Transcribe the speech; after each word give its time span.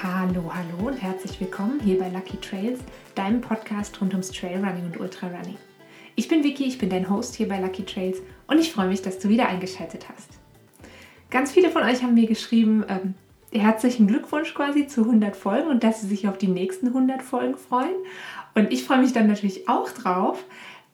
Hallo, 0.00 0.52
hallo 0.54 0.86
und 0.86 1.02
herzlich 1.02 1.40
willkommen 1.40 1.80
hier 1.80 1.98
bei 1.98 2.08
Lucky 2.08 2.36
Trails, 2.36 2.78
deinem 3.16 3.40
Podcast 3.40 4.00
rund 4.00 4.12
ums 4.12 4.30
Trailrunning 4.30 4.84
und 4.84 5.00
Ultrarunning. 5.00 5.56
Ich 6.14 6.28
bin 6.28 6.44
Vicky, 6.44 6.66
ich 6.66 6.78
bin 6.78 6.88
dein 6.88 7.10
Host 7.10 7.34
hier 7.34 7.48
bei 7.48 7.58
Lucky 7.58 7.84
Trails 7.84 8.18
und 8.46 8.60
ich 8.60 8.72
freue 8.72 8.86
mich, 8.86 9.02
dass 9.02 9.18
du 9.18 9.28
wieder 9.28 9.48
eingeschaltet 9.48 10.06
hast. 10.08 10.28
Ganz 11.30 11.50
viele 11.50 11.70
von 11.70 11.82
euch 11.82 12.04
haben 12.04 12.14
mir 12.14 12.28
geschrieben, 12.28 12.84
ähm, 12.88 13.14
herzlichen 13.52 14.06
Glückwunsch 14.06 14.54
quasi 14.54 14.86
zu 14.86 15.00
100 15.00 15.34
Folgen 15.34 15.66
und 15.66 15.82
dass 15.82 16.00
sie 16.00 16.06
sich 16.06 16.28
auf 16.28 16.38
die 16.38 16.46
nächsten 16.46 16.86
100 16.88 17.20
Folgen 17.20 17.56
freuen. 17.56 17.96
Und 18.54 18.72
ich 18.72 18.84
freue 18.84 19.00
mich 19.00 19.12
dann 19.12 19.26
natürlich 19.26 19.68
auch 19.68 19.90
drauf. 19.90 20.44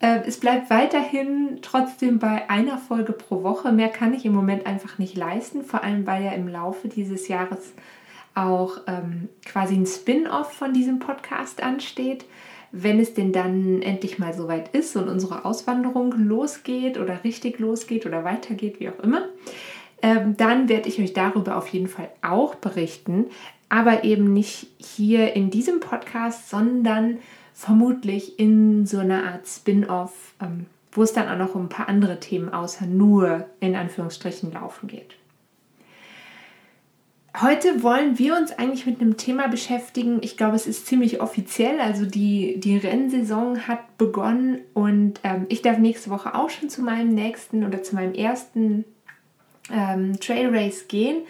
Äh, 0.00 0.21
es 0.27 0.41
bleibt 0.41 0.71
weiterhin 0.71 1.59
trotzdem 1.60 2.18
bei 2.18 2.48
einer 2.48 2.79
Folge 2.79 3.12
pro 3.12 3.43
Woche. 3.43 3.71
Mehr 3.71 3.91
kann 3.91 4.15
ich 4.15 4.24
im 4.24 4.32
Moment 4.32 4.65
einfach 4.65 4.96
nicht 4.96 5.15
leisten, 5.15 5.62
vor 5.62 5.84
allem 5.84 6.07
weil 6.07 6.24
ja 6.24 6.32
im 6.32 6.48
Laufe 6.48 6.88
dieses 6.88 7.29
Jahres 7.29 7.74
auch 8.34 8.79
ähm, 8.87 9.29
quasi 9.45 9.74
ein 9.74 9.87
Spin-off 9.87 10.52
von 10.52 10.73
diesem 10.73 10.98
Podcast 10.98 11.62
ansteht. 11.62 12.24
Wenn 12.73 12.98
es 12.98 13.15
denn 13.15 13.33
dann 13.33 13.83
endlich 13.83 14.19
mal 14.19 14.34
soweit 14.34 14.74
ist 14.74 14.97
und 14.97 15.09
unsere 15.09 15.45
Auswanderung 15.45 16.12
losgeht 16.12 16.98
oder 16.98 17.23
richtig 17.23 17.60
losgeht 17.60 18.05
oder 18.05 18.24
weitergeht, 18.24 18.80
wie 18.80 18.88
auch 18.88 18.98
immer, 19.01 19.29
ähm, 20.02 20.37
dann 20.37 20.69
werde 20.69 20.88
ich 20.88 21.01
euch 21.01 21.12
darüber 21.12 21.57
auf 21.57 21.69
jeden 21.69 21.87
Fall 21.87 22.10
auch 22.20 22.57
berichten. 22.57 23.27
Aber 23.69 24.05
eben 24.05 24.33
nicht 24.33 24.66
hier 24.79 25.35
in 25.35 25.51
diesem 25.51 25.80
Podcast, 25.80 26.51
sondern 26.51 27.19
vermutlich 27.55 28.38
in 28.38 28.87
so 28.87 28.98
einer 28.98 29.24
Art 29.24 29.46
Spin-off, 29.46 30.35
ähm, 30.43 30.66
wo 30.93 31.02
es 31.02 31.12
dann 31.12 31.29
auch 31.29 31.38
noch 31.38 31.55
um 31.55 31.66
ein 31.66 31.69
paar 31.69 31.88
andere 31.88 32.19
Themen 32.21 32.52
außer 32.52 32.87
nur 32.87 33.46
in 33.60 33.77
Anführungsstrichen 33.77 34.52
laufen 34.52 34.88
geht. 34.88 35.15
Heute 37.40 37.82
wollen 37.82 38.16
wir 38.16 38.37
uns 38.37 38.52
eigentlich 38.52 38.87
mit 38.87 39.01
einem 39.01 39.16
Thema 39.16 39.49
beschäftigen. 39.49 40.18
Ich 40.23 40.37
glaube, 40.37 40.54
es 40.54 40.68
ist 40.68 40.87
ziemlich 40.87 41.21
offiziell. 41.21 41.80
Also 41.80 42.07
die, 42.07 42.60
die 42.60 42.77
Rennsaison 42.77 43.66
hat 43.66 43.99
begonnen 43.99 44.60
und 44.73 45.18
ähm, 45.24 45.46
ich 45.49 45.60
darf 45.60 45.79
nächste 45.79 46.10
Woche 46.10 46.37
auch 46.37 46.49
schon 46.49 46.68
zu 46.68 46.82
meinem 46.82 47.12
nächsten 47.12 47.65
oder 47.65 47.82
zu 47.82 47.96
meinem 47.96 48.15
ersten 48.15 48.85
ähm, 49.73 50.21
Trail 50.21 50.57
Race 50.57 50.87
gehen. 50.87 51.23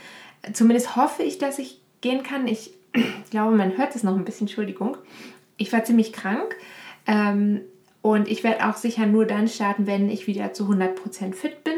Zumindest 0.52 0.94
hoffe 0.94 1.22
ich, 1.22 1.38
dass 1.38 1.58
ich 1.58 1.80
gehen 2.02 2.22
kann. 2.22 2.48
Ich 2.48 2.74
glaube, 3.30 3.56
man 3.56 3.78
hört 3.78 3.96
es 3.96 4.02
noch 4.02 4.14
ein 4.14 4.26
bisschen, 4.26 4.46
Entschuldigung. 4.46 4.98
Ich 5.56 5.72
war 5.72 5.84
ziemlich 5.84 6.12
krank 6.12 6.54
ähm, 7.06 7.62
und 8.02 8.28
ich 8.28 8.44
werde 8.44 8.68
auch 8.68 8.76
sicher 8.76 9.06
nur 9.06 9.24
dann 9.24 9.48
starten, 9.48 9.86
wenn 9.86 10.10
ich 10.10 10.26
wieder 10.26 10.52
zu 10.52 10.64
100% 10.64 11.32
fit 11.32 11.64
bin 11.64 11.76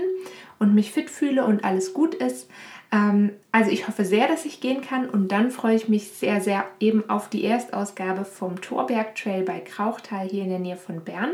und 0.59 0.75
mich 0.75 0.91
fit 0.91 1.11
fühle 1.11 1.45
und 1.45 1.63
alles 1.65 1.95
gut 1.95 2.17
ist. 2.17 2.49
Ähm, 2.97 3.33
also 3.53 3.71
ich 3.71 3.87
hoffe 3.87 4.05
sehr, 4.05 4.27
dass 4.27 4.45
ich 4.45 4.61
gehen 4.61 4.81
kann 4.81 5.09
und 5.09 5.29
dann 5.29 5.51
freue 5.51 5.77
ich 5.77 5.89
mich 5.89 6.11
sehr, 6.13 6.41
sehr 6.41 6.65
eben 6.81 7.09
auf 7.11 7.29
die 7.29 7.45
Erstausgabe 7.45 8.25
vom 8.25 8.61
Torberg 8.61 9.15
Trail 9.15 9.43
bei 9.43 9.61
Krauchtal 9.61 10.27
hier 10.29 10.45
in 10.45 10.51
der 10.51 10.59
Nähe 10.59 10.77
von 10.77 11.05
Bern. 11.05 11.31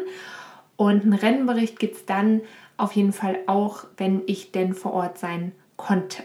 Und 0.77 1.03
einen 1.03 1.13
Rennbericht 1.13 1.79
gibt 1.79 1.97
es 1.97 2.07
dann 2.07 2.41
auf 2.77 2.93
jeden 2.93 3.13
Fall 3.13 3.39
auch, 3.47 3.85
wenn 3.97 4.23
ich 4.27 4.51
denn 4.51 4.75
vor 4.75 4.93
Ort 4.93 5.19
sein 5.19 5.53
konnte. 5.77 6.25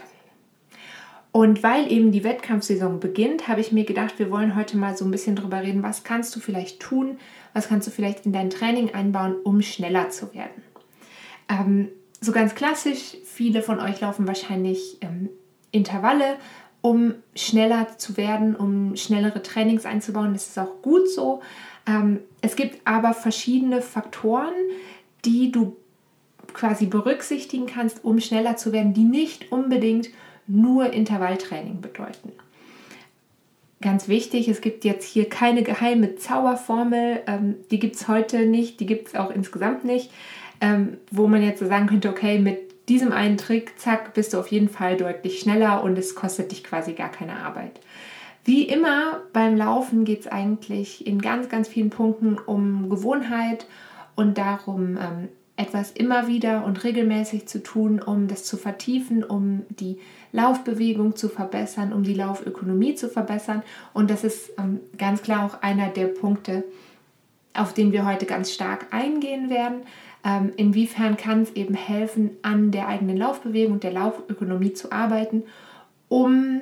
Und 1.30 1.62
weil 1.62 1.92
eben 1.92 2.10
die 2.10 2.24
Wettkampfsaison 2.24 2.98
beginnt, 2.98 3.46
habe 3.46 3.60
ich 3.60 3.70
mir 3.70 3.84
gedacht, 3.84 4.18
wir 4.18 4.30
wollen 4.30 4.56
heute 4.56 4.76
mal 4.76 4.96
so 4.96 5.04
ein 5.04 5.10
bisschen 5.10 5.36
drüber 5.36 5.62
reden, 5.62 5.82
was 5.82 6.02
kannst 6.02 6.34
du 6.34 6.40
vielleicht 6.40 6.80
tun, 6.80 7.18
was 7.52 7.68
kannst 7.68 7.86
du 7.86 7.92
vielleicht 7.92 8.26
in 8.26 8.32
dein 8.32 8.50
Training 8.50 8.94
einbauen, 8.94 9.36
um 9.44 9.62
schneller 9.62 10.08
zu 10.08 10.34
werden. 10.34 10.62
Ähm, 11.48 11.88
so 12.20 12.32
ganz 12.32 12.54
klassisch, 12.54 13.16
viele 13.24 13.62
von 13.62 13.80
euch 13.80 14.00
laufen 14.00 14.26
wahrscheinlich 14.26 14.98
ähm, 15.00 15.28
Intervalle, 15.70 16.36
um 16.80 17.14
schneller 17.34 17.98
zu 17.98 18.16
werden, 18.16 18.56
um 18.56 18.96
schnellere 18.96 19.42
Trainings 19.42 19.86
einzubauen. 19.86 20.32
Das 20.32 20.48
ist 20.48 20.58
auch 20.58 20.82
gut 20.82 21.08
so. 21.08 21.40
Ähm, 21.86 22.20
es 22.40 22.56
gibt 22.56 22.86
aber 22.86 23.14
verschiedene 23.14 23.82
Faktoren, 23.82 24.54
die 25.24 25.52
du 25.52 25.76
quasi 26.54 26.86
berücksichtigen 26.86 27.66
kannst, 27.66 28.04
um 28.04 28.20
schneller 28.20 28.56
zu 28.56 28.72
werden, 28.72 28.94
die 28.94 29.04
nicht 29.04 29.52
unbedingt 29.52 30.08
nur 30.46 30.92
Intervalltraining 30.92 31.80
bedeuten. 31.80 32.32
Ganz 33.80 34.08
wichtig, 34.08 34.48
es 34.48 34.60
gibt 34.60 34.84
jetzt 34.84 35.06
hier 35.06 35.28
keine 35.28 35.62
geheime 35.62 36.16
Zauberformel, 36.16 37.22
ähm, 37.28 37.56
die 37.70 37.78
gibt 37.78 37.94
es 37.94 38.08
heute 38.08 38.46
nicht, 38.46 38.80
die 38.80 38.86
gibt 38.86 39.08
es 39.08 39.14
auch 39.14 39.30
insgesamt 39.30 39.84
nicht 39.84 40.10
ähm, 40.60 40.98
wo 41.10 41.26
man 41.26 41.42
jetzt 41.42 41.60
so 41.60 41.66
sagen 41.66 41.86
könnte, 41.86 42.08
okay, 42.08 42.38
mit 42.38 42.88
diesem 42.88 43.12
einen 43.12 43.36
Trick, 43.36 43.78
zack, 43.78 44.14
bist 44.14 44.32
du 44.32 44.38
auf 44.38 44.48
jeden 44.48 44.68
Fall 44.68 44.96
deutlich 44.96 45.40
schneller 45.40 45.82
und 45.82 45.98
es 45.98 46.14
kostet 46.14 46.52
dich 46.52 46.64
quasi 46.64 46.92
gar 46.92 47.10
keine 47.10 47.36
Arbeit. 47.36 47.80
Wie 48.44 48.62
immer 48.62 49.20
beim 49.32 49.56
Laufen 49.56 50.04
geht 50.04 50.20
es 50.20 50.26
eigentlich 50.26 51.06
in 51.06 51.20
ganz, 51.20 51.48
ganz 51.48 51.68
vielen 51.68 51.90
Punkten 51.90 52.38
um 52.38 52.88
Gewohnheit 52.88 53.66
und 54.16 54.38
darum, 54.38 54.96
ähm, 54.96 55.28
etwas 55.58 55.90
immer 55.90 56.28
wieder 56.28 56.64
und 56.64 56.84
regelmäßig 56.84 57.46
zu 57.46 57.62
tun, 57.62 58.00
um 58.00 58.28
das 58.28 58.44
zu 58.44 58.56
vertiefen, 58.56 59.24
um 59.24 59.64
die 59.68 59.98
Laufbewegung 60.32 61.16
zu 61.16 61.28
verbessern, 61.28 61.92
um 61.92 62.04
die 62.04 62.14
Laufökonomie 62.14 62.94
zu 62.94 63.08
verbessern. 63.08 63.62
Und 63.92 64.08
das 64.08 64.22
ist 64.22 64.52
ähm, 64.56 64.80
ganz 64.96 65.20
klar 65.20 65.44
auch 65.44 65.60
einer 65.62 65.88
der 65.88 66.06
Punkte, 66.06 66.64
auf 67.54 67.74
den 67.74 67.90
wir 67.90 68.06
heute 68.06 68.24
ganz 68.24 68.52
stark 68.52 68.86
eingehen 68.92 69.50
werden. 69.50 69.80
Ähm, 70.28 70.52
inwiefern 70.56 71.16
kann 71.16 71.40
es 71.42 71.52
eben 71.52 71.72
helfen, 71.72 72.36
an 72.42 72.70
der 72.70 72.86
eigenen 72.86 73.16
Laufbewegung 73.16 73.80
der 73.80 73.92
Laufökonomie 73.92 74.74
zu 74.74 74.92
arbeiten, 74.92 75.44
um 76.08 76.60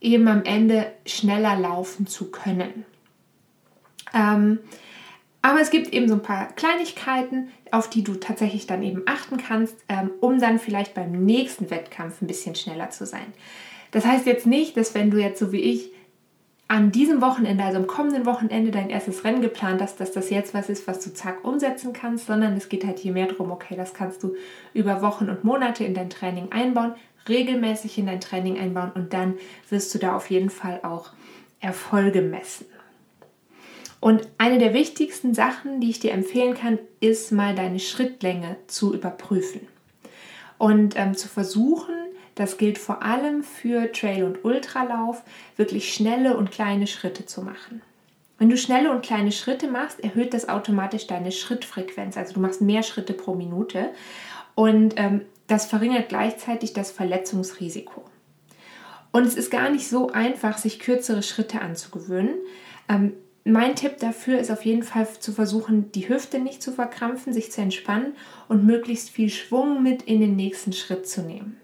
eben 0.00 0.26
am 0.26 0.42
Ende 0.42 0.90
schneller 1.06 1.56
laufen 1.56 2.08
zu 2.08 2.32
können. 2.32 2.84
Ähm, 4.12 4.58
aber 5.42 5.60
es 5.60 5.70
gibt 5.70 5.92
eben 5.92 6.08
so 6.08 6.14
ein 6.14 6.22
paar 6.22 6.48
Kleinigkeiten, 6.56 7.50
auf 7.70 7.88
die 7.88 8.02
du 8.02 8.14
tatsächlich 8.14 8.66
dann 8.66 8.82
eben 8.82 9.02
achten 9.06 9.36
kannst, 9.36 9.76
ähm, 9.88 10.10
um 10.20 10.40
dann 10.40 10.58
vielleicht 10.58 10.94
beim 10.94 11.12
nächsten 11.24 11.70
Wettkampf 11.70 12.20
ein 12.20 12.26
bisschen 12.26 12.56
schneller 12.56 12.90
zu 12.90 13.06
sein. 13.06 13.32
Das 13.92 14.04
heißt 14.04 14.26
jetzt 14.26 14.46
nicht, 14.46 14.76
dass 14.76 14.94
wenn 14.96 15.10
du 15.12 15.18
jetzt 15.18 15.38
so 15.38 15.52
wie 15.52 15.60
ich 15.60 15.92
an 16.68 16.92
diesem 16.92 17.22
Wochenende, 17.22 17.64
also 17.64 17.78
am 17.78 17.86
kommenden 17.86 18.26
Wochenende, 18.26 18.70
dein 18.70 18.90
erstes 18.90 19.24
Rennen 19.24 19.40
geplant 19.40 19.80
hast, 19.80 20.00
dass 20.00 20.12
das 20.12 20.28
jetzt 20.28 20.52
was 20.52 20.68
ist, 20.68 20.86
was 20.86 21.00
du 21.00 21.12
zack 21.14 21.42
umsetzen 21.42 21.94
kannst, 21.94 22.26
sondern 22.26 22.54
es 22.56 22.68
geht 22.68 22.84
halt 22.84 22.98
hier 22.98 23.12
mehr 23.12 23.26
darum, 23.26 23.50
okay, 23.50 23.74
das 23.74 23.94
kannst 23.94 24.22
du 24.22 24.34
über 24.74 25.00
Wochen 25.00 25.30
und 25.30 25.44
Monate 25.44 25.84
in 25.84 25.94
dein 25.94 26.10
Training 26.10 26.52
einbauen, 26.52 26.94
regelmäßig 27.26 27.96
in 27.96 28.06
dein 28.06 28.20
Training 28.20 28.58
einbauen 28.58 28.92
und 28.94 29.14
dann 29.14 29.34
wirst 29.70 29.94
du 29.94 29.98
da 29.98 30.14
auf 30.14 30.28
jeden 30.30 30.50
Fall 30.50 30.80
auch 30.82 31.10
Erfolge 31.60 32.20
messen. 32.20 32.66
Und 34.00 34.28
eine 34.36 34.58
der 34.58 34.74
wichtigsten 34.74 35.34
Sachen, 35.34 35.80
die 35.80 35.90
ich 35.90 36.00
dir 36.00 36.12
empfehlen 36.12 36.54
kann, 36.54 36.78
ist 37.00 37.32
mal 37.32 37.54
deine 37.54 37.80
Schrittlänge 37.80 38.56
zu 38.66 38.94
überprüfen 38.94 39.62
und 40.58 40.96
ähm, 40.96 41.16
zu 41.16 41.28
versuchen, 41.28 41.94
das 42.38 42.56
gilt 42.56 42.78
vor 42.78 43.02
allem 43.02 43.42
für 43.42 43.90
Trail- 43.90 44.24
und 44.24 44.44
Ultralauf, 44.44 45.22
wirklich 45.56 45.92
schnelle 45.92 46.36
und 46.36 46.52
kleine 46.52 46.86
Schritte 46.86 47.26
zu 47.26 47.42
machen. 47.42 47.82
Wenn 48.38 48.48
du 48.48 48.56
schnelle 48.56 48.92
und 48.92 49.02
kleine 49.02 49.32
Schritte 49.32 49.66
machst, 49.66 49.98
erhöht 49.98 50.32
das 50.32 50.48
automatisch 50.48 51.08
deine 51.08 51.32
Schrittfrequenz. 51.32 52.16
Also 52.16 52.34
du 52.34 52.40
machst 52.40 52.60
mehr 52.60 52.84
Schritte 52.84 53.12
pro 53.12 53.34
Minute 53.34 53.90
und 54.54 54.94
ähm, 54.96 55.22
das 55.48 55.66
verringert 55.66 56.08
gleichzeitig 56.08 56.72
das 56.72 56.92
Verletzungsrisiko. 56.92 58.04
Und 59.10 59.26
es 59.26 59.34
ist 59.34 59.50
gar 59.50 59.70
nicht 59.70 59.88
so 59.88 60.10
einfach, 60.10 60.58
sich 60.58 60.78
kürzere 60.78 61.24
Schritte 61.24 61.60
anzugewöhnen. 61.60 62.34
Ähm, 62.88 63.14
mein 63.42 63.74
Tipp 63.74 63.98
dafür 63.98 64.38
ist 64.38 64.52
auf 64.52 64.64
jeden 64.64 64.82
Fall 64.84 65.08
zu 65.18 65.32
versuchen, 65.32 65.90
die 65.90 66.08
Hüfte 66.08 66.38
nicht 66.38 66.62
zu 66.62 66.70
verkrampfen, 66.70 67.32
sich 67.32 67.50
zu 67.50 67.62
entspannen 67.62 68.14
und 68.46 68.64
möglichst 68.64 69.10
viel 69.10 69.30
Schwung 69.30 69.82
mit 69.82 70.02
in 70.02 70.20
den 70.20 70.36
nächsten 70.36 70.72
Schritt 70.72 71.08
zu 71.08 71.22
nehmen. 71.22 71.56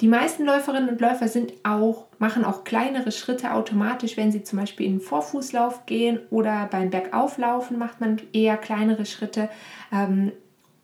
Die 0.00 0.08
meisten 0.08 0.44
Läuferinnen 0.44 0.88
und 0.88 1.00
Läufer 1.00 1.26
sind 1.26 1.52
auch, 1.64 2.06
machen 2.20 2.44
auch 2.44 2.62
kleinere 2.62 3.10
Schritte 3.10 3.52
automatisch, 3.52 4.16
wenn 4.16 4.30
sie 4.30 4.44
zum 4.44 4.60
Beispiel 4.60 4.86
in 4.86 4.94
den 4.94 5.00
Vorfußlauf 5.00 5.86
gehen 5.86 6.20
oder 6.30 6.68
beim 6.70 6.90
Bergauflaufen 6.90 7.78
macht 7.78 8.00
man 8.00 8.20
eher 8.32 8.56
kleinere 8.56 9.06
Schritte. 9.06 9.48
Ähm, 9.92 10.30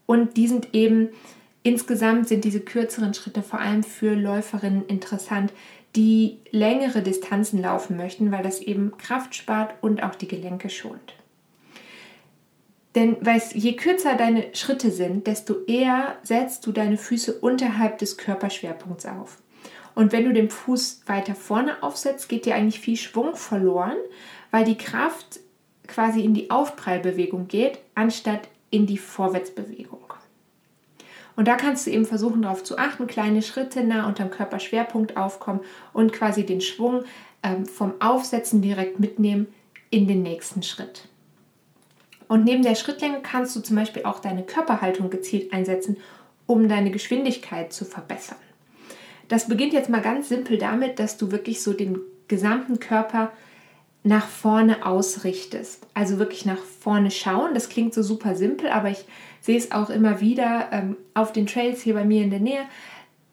und 0.06 0.36
die 0.36 0.48
sind 0.48 0.74
eben, 0.74 1.10
insgesamt 1.62 2.26
sind 2.28 2.44
diese 2.44 2.60
kürzeren 2.60 3.14
Schritte 3.14 3.42
vor 3.42 3.60
allem 3.60 3.84
für 3.84 4.14
Läuferinnen 4.14 4.84
interessant, 4.86 5.52
die 5.94 6.40
längere 6.50 7.00
Distanzen 7.00 7.62
laufen 7.62 7.96
möchten, 7.96 8.32
weil 8.32 8.42
das 8.42 8.60
eben 8.60 8.98
Kraft 8.98 9.36
spart 9.36 9.74
und 9.80 10.02
auch 10.02 10.16
die 10.16 10.28
Gelenke 10.28 10.70
schont. 10.70 11.14
Denn 12.94 13.16
weißt, 13.24 13.54
je 13.54 13.74
kürzer 13.74 14.14
deine 14.14 14.54
Schritte 14.54 14.90
sind, 14.90 15.26
desto 15.26 15.64
eher 15.66 16.16
setzt 16.22 16.66
du 16.66 16.72
deine 16.72 16.96
Füße 16.96 17.40
unterhalb 17.40 17.98
des 17.98 18.16
Körperschwerpunkts 18.16 19.06
auf. 19.06 19.38
Und 19.94 20.12
wenn 20.12 20.24
du 20.24 20.32
den 20.32 20.50
Fuß 20.50 21.02
weiter 21.06 21.34
vorne 21.34 21.82
aufsetzt, 21.82 22.28
geht 22.28 22.46
dir 22.46 22.54
eigentlich 22.54 22.80
viel 22.80 22.96
Schwung 22.96 23.36
verloren, 23.36 23.96
weil 24.50 24.64
die 24.64 24.78
Kraft 24.78 25.40
quasi 25.86 26.22
in 26.22 26.34
die 26.34 26.50
Aufprallbewegung 26.50 27.48
geht, 27.48 27.78
anstatt 27.94 28.48
in 28.70 28.86
die 28.86 28.98
Vorwärtsbewegung. 28.98 30.00
Und 31.36 31.48
da 31.48 31.56
kannst 31.56 31.86
du 31.86 31.90
eben 31.90 32.06
versuchen, 32.06 32.42
darauf 32.42 32.62
zu 32.62 32.78
achten, 32.78 33.06
kleine 33.06 33.42
Schritte 33.42 33.82
nah 33.82 34.06
unterm 34.06 34.30
Körperschwerpunkt 34.30 35.16
aufkommen 35.16 35.60
und 35.92 36.12
quasi 36.12 36.46
den 36.46 36.60
Schwung 36.60 37.04
ähm, 37.42 37.66
vom 37.66 37.94
Aufsetzen 38.00 38.62
direkt 38.62 39.00
mitnehmen 39.00 39.48
in 39.90 40.06
den 40.06 40.22
nächsten 40.22 40.62
Schritt. 40.62 41.08
Und 42.28 42.44
neben 42.44 42.62
der 42.62 42.74
Schrittlänge 42.74 43.20
kannst 43.22 43.54
du 43.56 43.60
zum 43.60 43.76
Beispiel 43.76 44.04
auch 44.04 44.20
deine 44.20 44.42
Körperhaltung 44.42 45.10
gezielt 45.10 45.52
einsetzen, 45.52 45.98
um 46.46 46.68
deine 46.68 46.90
Geschwindigkeit 46.90 47.72
zu 47.72 47.84
verbessern. 47.84 48.38
Das 49.28 49.48
beginnt 49.48 49.72
jetzt 49.72 49.88
mal 49.88 50.02
ganz 50.02 50.28
simpel 50.28 50.58
damit, 50.58 50.98
dass 50.98 51.16
du 51.16 51.30
wirklich 51.30 51.62
so 51.62 51.72
den 51.72 51.98
gesamten 52.28 52.78
Körper 52.78 53.32
nach 54.02 54.26
vorne 54.26 54.84
ausrichtest. 54.84 55.86
Also 55.94 56.18
wirklich 56.18 56.44
nach 56.44 56.58
vorne 56.58 57.10
schauen. 57.10 57.54
Das 57.54 57.70
klingt 57.70 57.94
so 57.94 58.02
super 58.02 58.34
simpel, 58.34 58.68
aber 58.68 58.90
ich 58.90 59.04
sehe 59.40 59.56
es 59.56 59.72
auch 59.72 59.88
immer 59.90 60.20
wieder 60.20 60.68
ähm, 60.72 60.96
auf 61.14 61.32
den 61.32 61.46
Trails 61.46 61.80
hier 61.80 61.94
bei 61.94 62.04
mir 62.04 62.22
in 62.22 62.30
der 62.30 62.40
Nähe, 62.40 62.64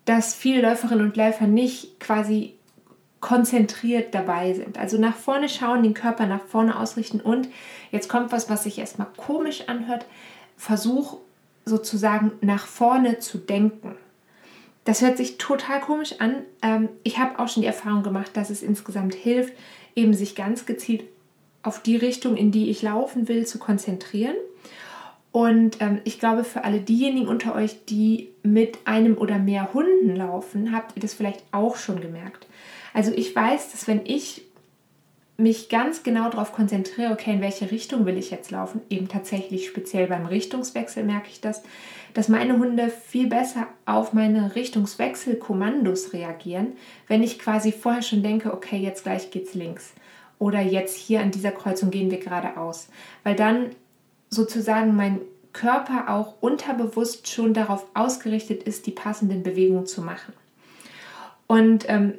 dass 0.05 0.33
viele 0.33 0.61
Läuferinnen 0.61 1.05
und 1.05 1.17
Läufer 1.17 1.45
nicht 1.47 1.99
quasi 1.99 2.55
konzentriert 3.19 4.15
dabei 4.15 4.53
sind. 4.53 4.79
Also 4.79 4.97
nach 4.97 5.15
vorne 5.15 5.47
schauen, 5.47 5.83
den 5.83 5.93
Körper 5.93 6.25
nach 6.25 6.41
vorne 6.41 6.79
ausrichten 6.79 7.21
und 7.21 7.47
jetzt 7.91 8.09
kommt 8.09 8.31
was, 8.31 8.49
was 8.49 8.63
sich 8.63 8.79
erstmal 8.79 9.07
komisch 9.17 9.67
anhört. 9.67 10.05
Versuch 10.57 11.17
sozusagen 11.65 12.31
nach 12.41 12.65
vorne 12.65 13.19
zu 13.19 13.37
denken. 13.37 13.95
Das 14.83 15.01
hört 15.01 15.17
sich 15.17 15.37
total 15.37 15.79
komisch 15.79 16.19
an. 16.19 16.37
Ähm, 16.61 16.89
ich 17.03 17.19
habe 17.19 17.39
auch 17.39 17.47
schon 17.47 17.61
die 17.61 17.67
Erfahrung 17.67 18.03
gemacht, 18.03 18.31
dass 18.33 18.49
es 18.49 18.63
insgesamt 18.63 19.13
hilft, 19.13 19.53
eben 19.95 20.13
sich 20.13 20.35
ganz 20.35 20.65
gezielt 20.65 21.03
auf 21.63 21.81
die 21.81 21.95
Richtung, 21.95 22.35
in 22.35 22.51
die 22.51 22.69
ich 22.69 22.81
laufen 22.81 23.27
will, 23.27 23.45
zu 23.45 23.59
konzentrieren. 23.59 24.35
Und 25.31 25.79
ähm, 25.79 26.01
ich 26.03 26.19
glaube, 26.19 26.43
für 26.43 26.63
alle 26.63 26.81
diejenigen 26.81 27.27
unter 27.27 27.55
euch, 27.55 27.85
die 27.85 28.29
mit 28.43 28.79
einem 28.85 29.17
oder 29.17 29.37
mehr 29.37 29.73
Hunden 29.73 30.15
laufen, 30.15 30.75
habt 30.75 30.95
ihr 30.95 31.01
das 31.01 31.13
vielleicht 31.13 31.43
auch 31.51 31.77
schon 31.77 32.01
gemerkt. 32.01 32.47
Also 32.93 33.11
ich 33.11 33.33
weiß, 33.33 33.71
dass 33.71 33.87
wenn 33.87 34.05
ich 34.05 34.43
mich 35.41 35.69
ganz 35.69 36.03
genau 36.03 36.29
darauf 36.29 36.53
konzentriere, 36.53 37.11
okay, 37.11 37.33
in 37.33 37.41
welche 37.41 37.71
Richtung 37.71 38.05
will 38.05 38.17
ich 38.17 38.31
jetzt 38.31 38.51
laufen, 38.51 38.81
eben 38.89 39.07
tatsächlich 39.07 39.67
speziell 39.67 40.07
beim 40.07 40.25
Richtungswechsel 40.25 41.03
merke 41.03 41.29
ich 41.29 41.41
das, 41.41 41.63
dass 42.13 42.29
meine 42.29 42.57
Hunde 42.57 42.89
viel 42.89 43.27
besser 43.27 43.67
auf 43.85 44.13
meine 44.13 44.55
Richtungswechselkommandos 44.55 46.13
reagieren, 46.13 46.73
wenn 47.07 47.23
ich 47.23 47.39
quasi 47.39 47.71
vorher 47.71 48.01
schon 48.01 48.23
denke, 48.23 48.53
okay, 48.53 48.77
jetzt 48.77 49.03
gleich 49.03 49.31
geht's 49.31 49.53
links 49.53 49.93
oder 50.39 50.61
jetzt 50.61 50.97
hier 50.97 51.21
an 51.21 51.31
dieser 51.31 51.51
Kreuzung 51.51 51.91
gehen 51.91 52.11
wir 52.11 52.19
geradeaus, 52.19 52.89
weil 53.23 53.35
dann 53.35 53.69
sozusagen 54.29 54.95
mein 54.95 55.19
Körper 55.53 56.09
auch 56.09 56.35
unterbewusst 56.41 57.27
schon 57.27 57.53
darauf 57.53 57.85
ausgerichtet 57.93 58.63
ist, 58.63 58.87
die 58.87 58.91
passenden 58.91 59.43
Bewegungen 59.43 59.85
zu 59.85 60.01
machen. 60.01 60.33
Und 61.47 61.85
ähm, 61.89 62.13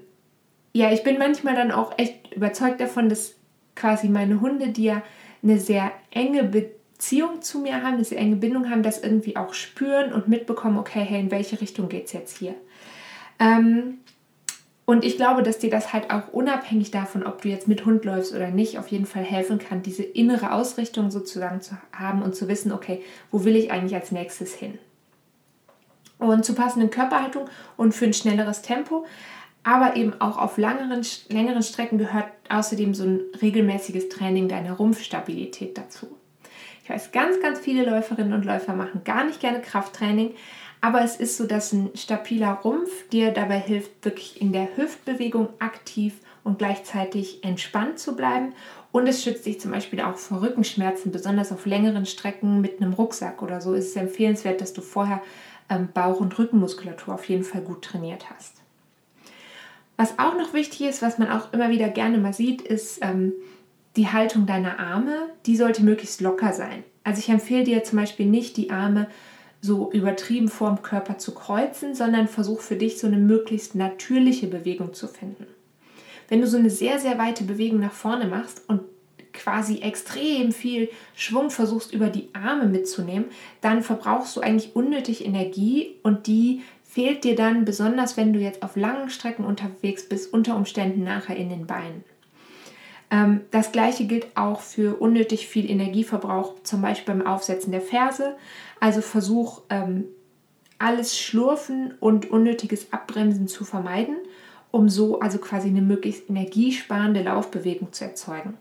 ja, 0.73 0.91
ich 0.91 1.03
bin 1.03 1.19
manchmal 1.19 1.55
dann 1.55 1.71
auch 1.71 1.99
echt 1.99 2.35
überzeugt 2.35 2.81
davon, 2.81 3.09
dass 3.09 3.35
quasi 3.75 4.09
meine 4.09 4.41
Hunde, 4.41 4.69
die 4.69 4.85
ja 4.85 5.03
eine 5.43 5.59
sehr 5.59 5.93
enge 6.11 6.45
Beziehung 6.45 7.43
zu 7.43 7.59
mir 7.59 7.83
haben, 7.83 7.95
eine 7.95 8.05
sehr 8.05 8.19
enge 8.19 8.37
Bindung 8.37 8.71
haben, 8.71 8.83
das 8.83 9.03
irgendwie 9.03 9.37
auch 9.37 9.55
spüren 9.55 10.13
und 10.13 10.29
mitbekommen, 10.29 10.79
okay, 10.79 11.01
hey, 11.01 11.21
in 11.21 11.31
welche 11.31 11.61
Richtung 11.61 11.89
geht 11.89 12.07
es 12.07 12.13
jetzt 12.13 12.39
hier? 12.39 12.55
Ähm, 13.39 13.99
und 14.85 15.05
ich 15.05 15.17
glaube, 15.17 15.43
dass 15.43 15.59
dir 15.59 15.71
das 15.71 15.93
halt 15.93 16.11
auch 16.11 16.33
unabhängig 16.33 16.91
davon, 16.91 17.25
ob 17.25 17.43
du 17.43 17.49
jetzt 17.49 17.69
mit 17.69 17.85
Hund 17.87 18.05
läufst 18.05 18.35
oder 18.35 18.49
nicht, 18.49 18.79
auf 18.79 18.89
jeden 18.89 19.07
Fall 19.07 19.23
helfen 19.23 19.59
kann, 19.59 19.83
diese 19.83 20.03
innere 20.03 20.53
Ausrichtung 20.53 21.11
sozusagen 21.11 21.61
zu 21.61 21.77
haben 21.93 22.23
und 22.23 22.35
zu 22.35 22.49
wissen, 22.49 22.73
okay, 22.73 23.03
wo 23.31 23.45
will 23.45 23.57
ich 23.57 23.71
eigentlich 23.71 23.95
als 23.95 24.11
nächstes 24.11 24.55
hin? 24.55 24.79
Und 26.19 26.45
zu 26.45 26.55
passenden 26.55 26.91
Körperhaltung 26.91 27.49
und 27.77 27.95
für 27.95 28.05
ein 28.05 28.13
schnelleres 28.13 28.63
Tempo 28.63 29.07
aber 29.65 29.97
eben 29.97 30.21
auch 30.21 30.39
auf 30.39 30.59
langeren, 30.59 31.03
längeren 31.29 31.63
Strecken 31.63 31.99
gehört 31.99 32.27
außerdem 32.49 32.95
so 32.95 33.05
ein 33.05 33.21
regelmäßiges 33.41 34.09
Training 34.09 34.49
deiner 34.49 34.73
Rumpfstabilität 34.73 35.79
dazu. 35.79 36.09
Ich 36.83 36.91
weiß, 36.91 37.13
ganz, 37.13 37.41
ganz 37.41 37.61
viele 37.61 37.89
Läuferinnen 37.89 38.33
und 38.33 38.45
Läufer 38.45 38.75
machen 38.75 39.03
gar 39.05 39.25
nicht 39.25 39.41
gerne 39.41 39.61
Krafttraining, 39.61 40.35
aber 40.81 41.03
es 41.03 41.17
ist 41.17 41.37
so, 41.37 41.47
dass 41.47 41.73
ein 41.73 41.91
stabiler 41.95 42.55
Rumpf 42.65 43.09
dir 43.11 43.31
dabei 43.31 43.61
hilft, 43.61 44.05
wirklich 44.05 44.41
in 44.41 44.53
der 44.53 44.77
Hüftbewegung 44.77 45.49
aktiv 45.61 46.15
und 46.43 46.59
gleichzeitig 46.59 47.45
entspannt 47.45 48.01
zu 48.01 48.17
bleiben. 48.17 48.53
Und 48.91 49.07
es 49.07 49.23
schützt 49.23 49.47
dich 49.47 49.61
zum 49.61 49.71
Beispiel 49.71 50.01
auch 50.01 50.17
vor 50.17 50.43
Rückenschmerzen, 50.43 51.13
besonders 51.13 51.53
auf 51.53 51.67
längeren 51.67 52.05
Strecken 52.05 52.61
mit 52.61 52.83
einem 52.83 52.95
Rucksack 52.95 53.43
oder 53.43 53.61
so 53.61 53.75
ist 53.75 53.91
es 53.91 53.97
empfehlenswert, 53.97 54.61
dass 54.61 54.73
du 54.73 54.83
vorher 54.83 55.23
ähm, 55.71 55.89
Bauch- 55.95 56.21
und 56.21 56.37
Rückenmuskulatur 56.37 57.15
auf 57.15 57.29
jeden 57.29 57.45
Fall 57.45 57.61
gut 57.61 57.83
trainiert 57.83 58.29
hast. 58.29 58.62
Was 59.97 60.19
auch 60.19 60.37
noch 60.37 60.55
wichtig 60.55 60.83
ist, 60.83 61.03
was 61.03 61.19
man 61.19 61.31
auch 61.31 61.53
immer 61.53 61.71
wieder 61.71 61.89
gerne 61.89 62.19
mal 62.19 62.33
sieht, 62.33 62.63
ist 62.63 62.99
ähm, 63.03 63.33
die 63.97 64.09
Haltung 64.09 64.47
deiner 64.47 64.79
Arme. 64.79 65.29
Die 65.47 65.57
sollte 65.57 65.83
möglichst 65.83 66.21
locker 66.21 66.53
sein. 66.53 66.83
Also 67.05 67.21
ich 67.21 67.29
empfehle 67.29 67.65
dir 67.65 67.85
zum 67.85 67.99
Beispiel 67.99 68.27
nicht, 68.27 68.57
die 68.57 68.71
Arme 68.71 69.09
so 69.61 69.93
übertrieben 69.93 70.49
vorm 70.49 70.83
Körper 70.83 71.19
zu 71.19 71.35
kreuzen, 71.35 71.95
sondern 71.95 72.27
versuch 72.27 72.61
für 72.61 72.77
dich 72.77 72.99
so 72.99 73.07
eine 73.07 73.19
möglichst 73.19 73.75
natürliche 73.75 74.49
Bewegung 74.49 74.93
zu 74.93 75.07
finden. 75.07 75.47
Wenn 76.29 76.41
du 76.41 76.47
so 76.47 76.57
eine 76.57 76.71
sehr, 76.71 76.99
sehr 76.99 77.19
weite 77.19 77.45
Bewegung 77.45 77.79
nach 77.79 77.93
vorne 77.93 78.27
machst 78.27 78.63
und 78.67 78.81
quasi 79.33 79.79
extrem 79.79 80.53
viel 80.53 80.91
Schwung 81.15 81.51
versuchst 81.51 81.93
über 81.93 82.09
die 82.09 82.29
Arme 82.35 82.67
mitzunehmen, 82.67 83.27
dann 83.61 83.83
verbrauchst 83.83 84.37
du 84.37 84.41
eigentlich 84.41 84.75
unnötig 84.77 85.25
Energie 85.25 85.97
und 86.03 86.27
die 86.27 86.63
fehlt 86.93 87.25
dir 87.25 87.35
dann, 87.35 87.65
besonders 87.65 88.19
wenn 88.19 88.35
du 88.35 88.39
jetzt 88.39 88.63
auf 88.63 88.77
langen 88.77 89.09
Strecken 89.09 89.47
unterwegs 89.47 90.07
bist, 90.07 90.31
unter 90.33 90.57
Umständen 90.57 91.05
nachher 91.05 91.37
in 91.37 91.49
den 91.49 91.67
Beinen. 91.67 92.05
Ähm, 93.11 93.41
das 93.51 93.73
gleiche 93.73 94.05
gilt 94.05 94.37
auch 94.37 94.61
für 94.61 95.01
unnötig 95.01 95.47
viel 95.47 95.71
Energieverbrauch, 95.71 96.63
zum 96.65 96.83
Beispiel 96.83 97.15
beim 97.15 97.27
Aufsetzen 97.27 97.73
der 97.73 97.81
Ferse. 97.81 98.37
Also 98.79 99.01
versuch 99.01 99.63
ähm, 99.71 100.05
alles 100.79 101.19
Schlurfen 101.19 101.95
und 101.99 102.31
unnötiges 102.31 102.93
Abbremsen 102.93 103.49
zu 103.49 103.65
vermeiden, 103.65 104.17
um 104.71 104.91
so 104.91 105.19
also 105.21 105.39
quasi 105.39 105.69
eine 105.69 105.81
möglichst 105.81 106.29
energiesparende 106.29 107.23
Laufbewegung 107.23 107.95
zu 107.95 108.05
erzeugen. 108.05 108.59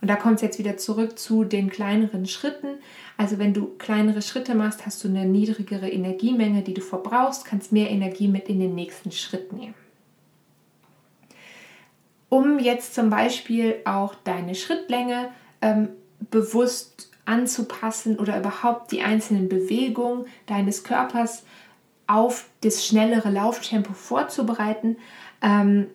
Und 0.00 0.08
da 0.08 0.16
kommt 0.16 0.36
es 0.36 0.42
jetzt 0.42 0.58
wieder 0.58 0.76
zurück 0.76 1.18
zu 1.18 1.44
den 1.44 1.70
kleineren 1.70 2.26
Schritten. 2.26 2.78
Also 3.16 3.38
wenn 3.38 3.54
du 3.54 3.74
kleinere 3.78 4.22
Schritte 4.22 4.54
machst, 4.54 4.84
hast 4.84 5.02
du 5.02 5.08
eine 5.08 5.24
niedrigere 5.24 5.88
Energiemenge, 5.88 6.62
die 6.62 6.74
du 6.74 6.80
verbrauchst, 6.82 7.44
kannst 7.44 7.72
mehr 7.72 7.90
Energie 7.90 8.28
mit 8.28 8.48
in 8.48 8.60
den 8.60 8.74
nächsten 8.74 9.10
Schritt 9.10 9.52
nehmen. 9.52 9.74
Um 12.28 12.58
jetzt 12.58 12.94
zum 12.94 13.08
Beispiel 13.08 13.76
auch 13.84 14.14
deine 14.24 14.54
Schrittlänge 14.54 15.30
ähm, 15.62 15.88
bewusst 16.30 17.10
anzupassen 17.24 18.18
oder 18.18 18.38
überhaupt 18.38 18.92
die 18.92 19.02
einzelnen 19.02 19.48
Bewegungen 19.48 20.26
deines 20.46 20.84
Körpers 20.84 21.44
auf 22.06 22.46
das 22.60 22.86
schnellere 22.86 23.30
Lauftempo 23.30 23.92
vorzubereiten, 23.92 24.96
ähm, 25.42 25.88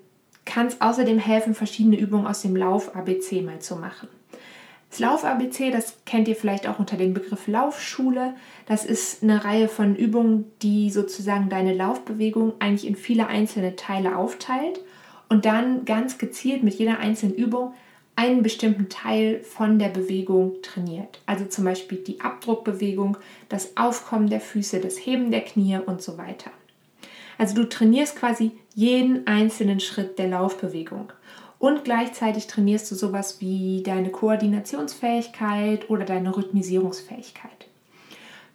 kann 0.46 0.68
es 0.68 0.82
außerdem 0.82 1.20
helfen, 1.20 1.54
verschiedene 1.54 1.98
Übungen 1.98 2.28
aus 2.28 2.42
dem 2.42 2.56
Lauf-ABC 2.56 3.42
mal 3.42 3.60
zu 3.60 3.76
machen. 3.76 4.08
Das 4.90 5.00
Lauf-ABC, 5.00 5.72
das 5.72 5.96
kennt 6.06 6.28
ihr 6.28 6.36
vielleicht 6.36 6.68
auch 6.68 6.78
unter 6.78 6.98
dem 6.98 7.14
Begriff 7.14 7.48
Laufschule. 7.48 8.34
Das 8.66 8.84
ist 8.84 9.24
eine 9.24 9.46
Reihe 9.46 9.70
von 9.70 9.96
Übungen, 9.96 10.52
die 10.62 10.90
sozusagen 10.90 11.48
deine 11.48 11.74
Laufbewegung 11.74 12.54
eigentlich 12.60 12.86
in 12.86 12.98
viele 12.98 13.28
einzelne 13.28 13.78
Teile 13.78 14.18
aufteilt 14.18 14.82
und 15.30 15.46
dann 15.46 15.86
ganz 15.86 16.18
gezielt 16.18 16.62
mit 16.64 16.74
jeder 16.74 17.00
einzelnen 17.00 17.36
Übung 17.36 17.74
einen 18.18 18.44
bestimmten 18.44 18.90
Teil 18.90 19.40
von 19.40 19.80
der 19.80 19.88
Bewegung 19.88 20.62
trainiert. 20.62 21.22
Also 21.26 21.46
zum 21.46 21.64
Beispiel 21.64 22.00
die 22.00 22.20
Abdruckbewegung, 22.20 23.16
das 23.48 23.78
Aufkommen 23.78 24.30
der 24.30 24.42
Füße, 24.42 24.82
das 24.82 24.98
Heben 24.98 25.32
der 25.32 25.42
Knie 25.42 25.78
und 25.78 26.02
so 26.02 26.18
weiter. 26.18 26.52
Also 27.42 27.56
du 27.56 27.68
trainierst 27.68 28.18
quasi 28.18 28.52
jeden 28.76 29.26
einzelnen 29.26 29.80
Schritt 29.80 30.20
der 30.20 30.28
Laufbewegung. 30.28 31.12
Und 31.58 31.84
gleichzeitig 31.84 32.46
trainierst 32.46 32.92
du 32.92 32.94
sowas 32.94 33.42
wie 33.42 33.82
deine 33.84 34.12
Koordinationsfähigkeit 34.12 35.90
oder 35.90 36.06
deine 36.06 36.38
Rhythmisierungsfähigkeit. 36.38 37.66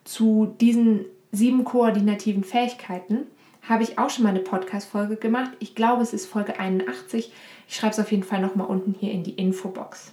Zu 0.04 0.54
diesen 0.60 1.04
sieben 1.32 1.64
koordinativen 1.64 2.44
Fähigkeiten 2.44 3.26
habe 3.68 3.82
ich 3.82 3.98
auch 3.98 4.08
schon 4.08 4.22
mal 4.22 4.30
eine 4.30 4.38
Podcast-Folge 4.38 5.16
gemacht. 5.16 5.50
Ich 5.58 5.74
glaube, 5.74 6.04
es 6.04 6.12
ist 6.12 6.26
Folge 6.26 6.60
81. 6.60 7.32
Ich 7.66 7.74
schreibe 7.74 7.92
es 7.92 7.98
auf 7.98 8.12
jeden 8.12 8.22
Fall 8.22 8.40
nochmal 8.40 8.68
unten 8.68 8.94
hier 8.96 9.10
in 9.10 9.24
die 9.24 9.34
Infobox. 9.34 10.12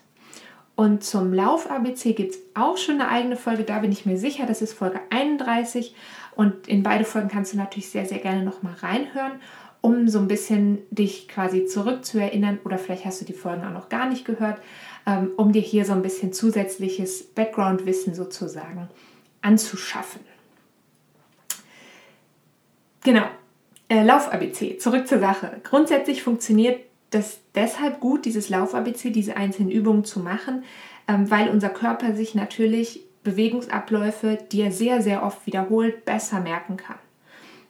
Und 0.75 1.03
zum 1.03 1.31
Lauf-ABC 1.31 2.13
gibt 2.13 2.31
es 2.31 2.39
auch 2.55 2.77
schon 2.77 2.99
eine 2.99 3.09
eigene 3.09 3.35
Folge. 3.35 3.65
Da 3.65 3.77
bin 3.77 3.91
ich 3.91 4.07
mir 4.07 4.17
sicher, 4.17 4.47
das 4.47 4.63
ist 4.63 4.73
Folge 4.73 4.99
31. 5.11 5.93
Und 6.35 6.67
in 6.67 6.83
beide 6.83 7.05
Folgen 7.05 7.29
kannst 7.29 7.53
du 7.53 7.57
natürlich 7.57 7.89
sehr, 7.89 8.05
sehr 8.05 8.19
gerne 8.19 8.43
nochmal 8.43 8.73
reinhören, 8.75 9.33
um 9.81 10.07
so 10.07 10.19
ein 10.19 10.27
bisschen 10.27 10.79
dich 10.89 11.27
quasi 11.27 11.65
zurückzuerinnern. 11.65 12.59
Oder 12.63 12.77
vielleicht 12.77 13.05
hast 13.05 13.21
du 13.21 13.25
die 13.25 13.33
Folgen 13.33 13.63
auch 13.65 13.71
noch 13.71 13.89
gar 13.89 14.07
nicht 14.07 14.25
gehört, 14.25 14.61
ähm, 15.05 15.31
um 15.37 15.51
dir 15.51 15.61
hier 15.61 15.85
so 15.85 15.93
ein 15.93 16.01
bisschen 16.01 16.33
zusätzliches 16.33 17.23
Background-Wissen 17.23 18.15
sozusagen 18.15 18.89
anzuschaffen. 19.41 20.21
Genau, 23.03 23.25
äh, 23.89 24.03
Lauf-ABC, 24.03 24.77
zurück 24.77 25.07
zur 25.07 25.19
Sache. 25.19 25.59
Grundsätzlich 25.63 26.23
funktioniert 26.23 26.79
das 27.09 27.39
deshalb 27.53 27.99
gut, 27.99 28.25
dieses 28.25 28.49
Lauf-ABC, 28.49 29.09
diese 29.09 29.35
einzelnen 29.35 29.69
Übungen 29.69 30.05
zu 30.05 30.21
machen, 30.21 30.63
ähm, 31.07 31.29
weil 31.29 31.49
unser 31.49 31.69
Körper 31.69 32.15
sich 32.15 32.33
natürlich 32.33 33.01
Bewegungsabläufe, 33.23 34.37
die 34.51 34.61
er 34.61 34.71
sehr, 34.71 35.01
sehr 35.01 35.23
oft 35.23 35.45
wiederholt, 35.45 36.05
besser 36.05 36.39
merken 36.39 36.77
kann. 36.77 36.97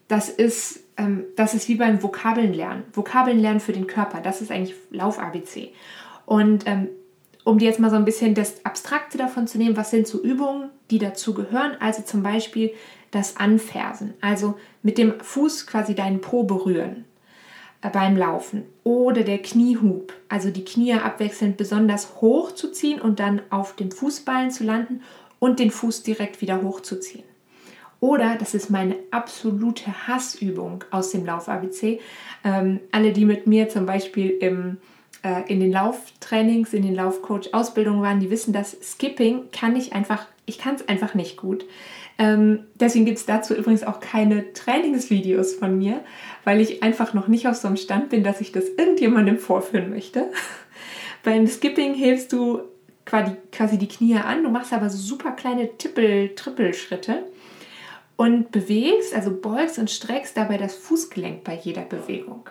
Das 0.07 0.29
ist, 0.29 0.83
ähm, 0.97 1.25
das 1.35 1.53
ist 1.53 1.67
wie 1.67 1.75
beim 1.75 2.03
Vokabeln 2.03 2.53
lernen. 2.53 2.83
Vokabeln 2.93 3.39
lernen 3.39 3.59
für 3.59 3.73
den 3.73 3.87
Körper, 3.87 4.19
das 4.19 4.41
ist 4.41 4.51
eigentlich 4.51 4.75
Lauf-ABC. 4.91 5.69
Und 6.25 6.65
ähm, 6.67 6.89
um 7.43 7.57
dir 7.57 7.65
jetzt 7.65 7.79
mal 7.79 7.89
so 7.89 7.95
ein 7.95 8.05
bisschen 8.05 8.35
das 8.35 8.65
Abstrakte 8.65 9.17
davon 9.17 9.47
zu 9.47 9.57
nehmen, 9.57 9.75
was 9.75 9.91
sind 9.91 10.07
so 10.07 10.21
Übungen, 10.21 10.69
die 10.91 10.99
dazu 10.99 11.33
gehören? 11.33 11.75
Also 11.79 12.01
zum 12.03 12.23
Beispiel 12.23 12.71
das 13.11 13.37
Anfersen, 13.37 14.13
also 14.21 14.55
mit 14.81 14.97
dem 14.97 15.19
Fuß 15.19 15.67
quasi 15.67 15.93
deinen 15.93 16.21
Po 16.21 16.43
berühren 16.43 17.05
äh, 17.81 17.89
beim 17.89 18.17
Laufen. 18.17 18.63
Oder 18.83 19.23
der 19.23 19.39
Kniehub, 19.39 20.13
also 20.29 20.49
die 20.49 20.65
Knie 20.65 20.93
abwechselnd 20.93 21.57
besonders 21.57 22.21
hoch 22.21 22.53
zu 22.53 22.71
ziehen 22.71 22.99
und 22.99 23.19
dann 23.19 23.41
auf 23.49 23.75
dem 23.75 23.91
Fußballen 23.91 24.51
zu 24.51 24.63
landen 24.63 25.01
und 25.43 25.59
den 25.59 25.71
Fuß 25.71 26.03
direkt 26.03 26.39
wieder 26.39 26.61
hochzuziehen. 26.61 27.25
Oder, 27.99 28.37
das 28.37 28.53
ist 28.53 28.69
meine 28.69 28.95
absolute 29.11 30.07
Hassübung 30.07 30.85
aus 30.89 31.11
dem 31.11 31.25
Lauf-ABC, 31.25 31.99
ähm, 32.45 32.79
alle, 32.93 33.11
die 33.11 33.25
mit 33.25 33.45
mir 33.45 33.67
zum 33.67 33.85
Beispiel 33.85 34.29
im 34.29 34.77
äh, 35.21 35.51
in 35.51 35.59
den 35.59 35.71
Lauftrainings, 35.71 36.73
in 36.73 36.83
den 36.83 36.95
Laufcoach-Ausbildungen 36.95 38.01
waren, 38.01 38.21
die 38.21 38.29
wissen, 38.29 38.53
dass 38.53 38.77
Skipping 38.81 39.51
kann 39.51 39.75
ich 39.75 39.91
einfach, 39.91 40.27
ich 40.45 40.59
kann 40.59 40.75
es 40.75 40.87
einfach 40.87 41.13
nicht 41.13 41.35
gut. 41.35 41.65
Ähm, 42.17 42.65
deswegen 42.75 43.03
gibt 43.03 43.17
es 43.17 43.25
dazu 43.25 43.53
übrigens 43.53 43.83
auch 43.83 43.99
keine 43.99 44.53
Trainingsvideos 44.53 45.55
von 45.55 45.77
mir, 45.77 46.05
weil 46.45 46.61
ich 46.61 46.83
einfach 46.83 47.13
noch 47.13 47.27
nicht 47.27 47.49
auf 47.49 47.55
so 47.55 47.67
einem 47.67 47.77
Stand 47.77 48.09
bin, 48.09 48.23
dass 48.23 48.39
ich 48.39 48.53
das 48.53 48.69
irgendjemandem 48.77 49.39
vorführen 49.39 49.89
möchte. 49.89 50.31
Beim 51.23 51.47
Skipping 51.47 51.95
hebst 51.95 52.31
du 52.31 52.61
quasi 53.05 53.77
die 53.77 53.87
Knie 53.87 54.15
an, 54.15 54.43
du 54.43 54.49
machst 54.49 54.73
aber 54.73 54.89
so 54.89 54.97
super 54.97 55.31
kleine 55.31 55.77
Tippel-Trippel-Schritte 55.77 57.23
und 58.15 58.51
bewegst, 58.51 59.13
also 59.13 59.31
beugst 59.31 59.79
und 59.79 59.89
streckst 59.89 60.37
dabei 60.37 60.57
das 60.57 60.75
Fußgelenk 60.75 61.43
bei 61.43 61.55
jeder 61.55 61.83
Bewegung 61.83 62.49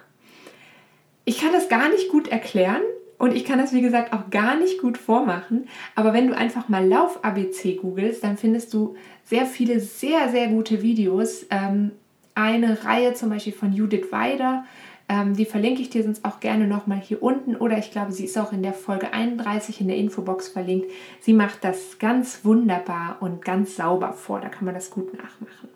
ich 1.25 1.39
kann 1.39 1.53
das 1.53 1.69
gar 1.69 1.89
nicht 1.89 2.09
gut 2.09 2.29
erklären 2.29 2.83
und 3.19 3.35
ich 3.35 3.45
kann 3.45 3.59
das, 3.59 3.73
wie 3.73 3.83
gesagt, 3.83 4.13
auch 4.13 4.31
gar 4.31 4.57
nicht 4.57 4.81
gut 4.81 4.99
vormachen. 4.99 5.69
Aber 5.95 6.13
wenn 6.13 6.27
du 6.27 6.37
einfach 6.37 6.69
mal 6.69 6.87
Lauf-ABC 6.87 7.77
googelst, 7.77 8.25
dann 8.25 8.37
findest 8.37 8.75
du 8.75 8.97
sehr 9.25 9.47
viele 9.47 9.79
sehr, 9.79 10.29
sehr 10.31 10.49
gute 10.49 10.83
Videos. 10.83 11.47
Ähm, 11.51 11.93
eine 12.35 12.85
Reihe 12.85 13.15
zum 13.15 13.31
Beispiel 13.31 13.53
von 13.53 13.73
Judith 13.73 14.11
Weider, 14.11 14.65
ähm, 15.09 15.35
die 15.35 15.45
verlinke 15.45 15.83
ich 15.83 15.91
dir 15.91 16.03
sonst 16.03 16.25
auch 16.25 16.41
gerne 16.41 16.67
nochmal 16.67 17.01
hier 17.01 17.23
unten. 17.23 17.57
Oder 17.57 17.79
ich 17.79 17.91
glaube, 17.91 18.13
sie 18.13 18.25
ist 18.25 18.39
auch 18.39 18.53
in 18.53 18.63
der 18.63 18.73
Folge 18.73 19.13
31 19.13 19.81
in 19.81 19.89
der 19.89 19.97
Infobox 19.97 20.49
verlinkt. 20.49 20.91
Sie 21.21 21.33
macht 21.33 21.65
das 21.65 21.99
ganz 21.99 22.45
wunderbar 22.45 23.17
und 23.21 23.45
ganz 23.45 23.77
sauber 23.77 24.13
vor. 24.13 24.41
Da 24.41 24.49
kann 24.49 24.65
man 24.65 24.75
das 24.75 24.91
gut 24.91 25.13
nachmachen. 25.13 25.69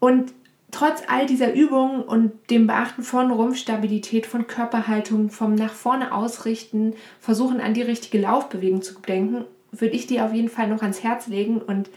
Und 0.00 0.32
trotz 0.70 1.02
all 1.08 1.26
dieser 1.26 1.54
Übungen 1.54 2.02
und 2.02 2.32
dem 2.50 2.66
Beachten 2.66 3.02
von 3.02 3.30
Rumpfstabilität, 3.30 4.26
von 4.26 4.46
Körperhaltung, 4.46 5.30
vom 5.30 5.54
nach 5.54 5.72
vorne 5.72 6.12
ausrichten, 6.12 6.94
versuchen 7.20 7.60
an 7.60 7.74
die 7.74 7.82
richtige 7.82 8.20
Laufbewegung 8.20 8.82
zu 8.82 8.94
denken, 9.00 9.44
würde 9.72 9.94
ich 9.94 10.06
dir 10.06 10.24
auf 10.24 10.32
jeden 10.32 10.48
Fall 10.48 10.68
noch 10.68 10.82
ans 10.82 11.02
Herz 11.02 11.26
legen. 11.26 11.58
Und 11.58 11.90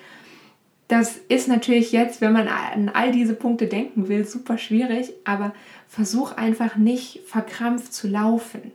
das 0.91 1.15
ist 1.29 1.47
natürlich 1.47 1.93
jetzt, 1.93 2.19
wenn 2.19 2.33
man 2.33 2.49
an 2.49 2.89
all 2.89 3.13
diese 3.13 3.33
Punkte 3.33 3.67
denken 3.67 4.09
will, 4.09 4.25
super 4.25 4.57
schwierig, 4.57 5.13
aber 5.23 5.53
versuch 5.87 6.33
einfach 6.33 6.75
nicht 6.75 7.21
verkrampft 7.25 7.93
zu 7.93 8.09
laufen. 8.09 8.73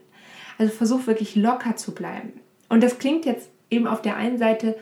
Also 0.57 0.73
versuch 0.73 1.05
wirklich 1.05 1.35
locker 1.35 1.75
zu 1.75 1.93
bleiben. 1.93 2.33
Und 2.69 2.81
das 2.81 2.97
klingt 2.97 3.25
jetzt 3.25 3.49
eben 3.69 3.85
auf 3.85 4.01
der 4.01 4.15
einen 4.15 4.39
Seite 4.39 4.75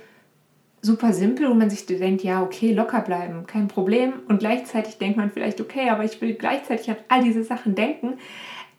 super 0.81 1.11
simpel, 1.11 1.49
wo 1.49 1.53
man 1.53 1.69
sich 1.69 1.85
denkt, 1.85 2.23
ja, 2.23 2.41
okay, 2.41 2.71
locker 2.71 3.01
bleiben, 3.01 3.45
kein 3.45 3.67
Problem. 3.67 4.13
Und 4.29 4.39
gleichzeitig 4.39 4.97
denkt 4.97 5.17
man 5.17 5.29
vielleicht, 5.29 5.59
okay, 5.59 5.89
aber 5.89 6.05
ich 6.05 6.21
will 6.21 6.35
gleichzeitig 6.35 6.89
an 6.89 6.97
all 7.09 7.21
diese 7.21 7.43
Sachen 7.43 7.75
denken. 7.75 8.13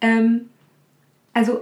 Ähm, 0.00 0.48
also 1.34 1.60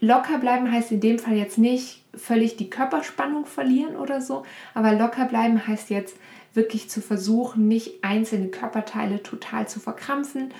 locker 0.00 0.38
bleiben 0.38 0.70
heißt 0.70 0.92
in 0.92 1.00
dem 1.00 1.18
Fall 1.18 1.36
jetzt 1.36 1.58
nicht 1.58 2.04
völlig 2.14 2.56
die 2.56 2.70
Körperspannung 2.70 3.46
verlieren 3.46 3.96
oder 3.96 4.20
so, 4.20 4.44
aber 4.74 4.92
locker 4.92 5.26
bleiben 5.26 5.66
heißt 5.66 5.90
jetzt 5.90 6.16
wirklich 6.54 6.88
zu 6.88 7.00
versuchen, 7.00 7.68
nicht 7.68 8.02
einzelne 8.02 8.48
Körperteile 8.48 9.22
total 9.22 9.68
zu 9.68 9.78
verkrampfen 9.78 10.52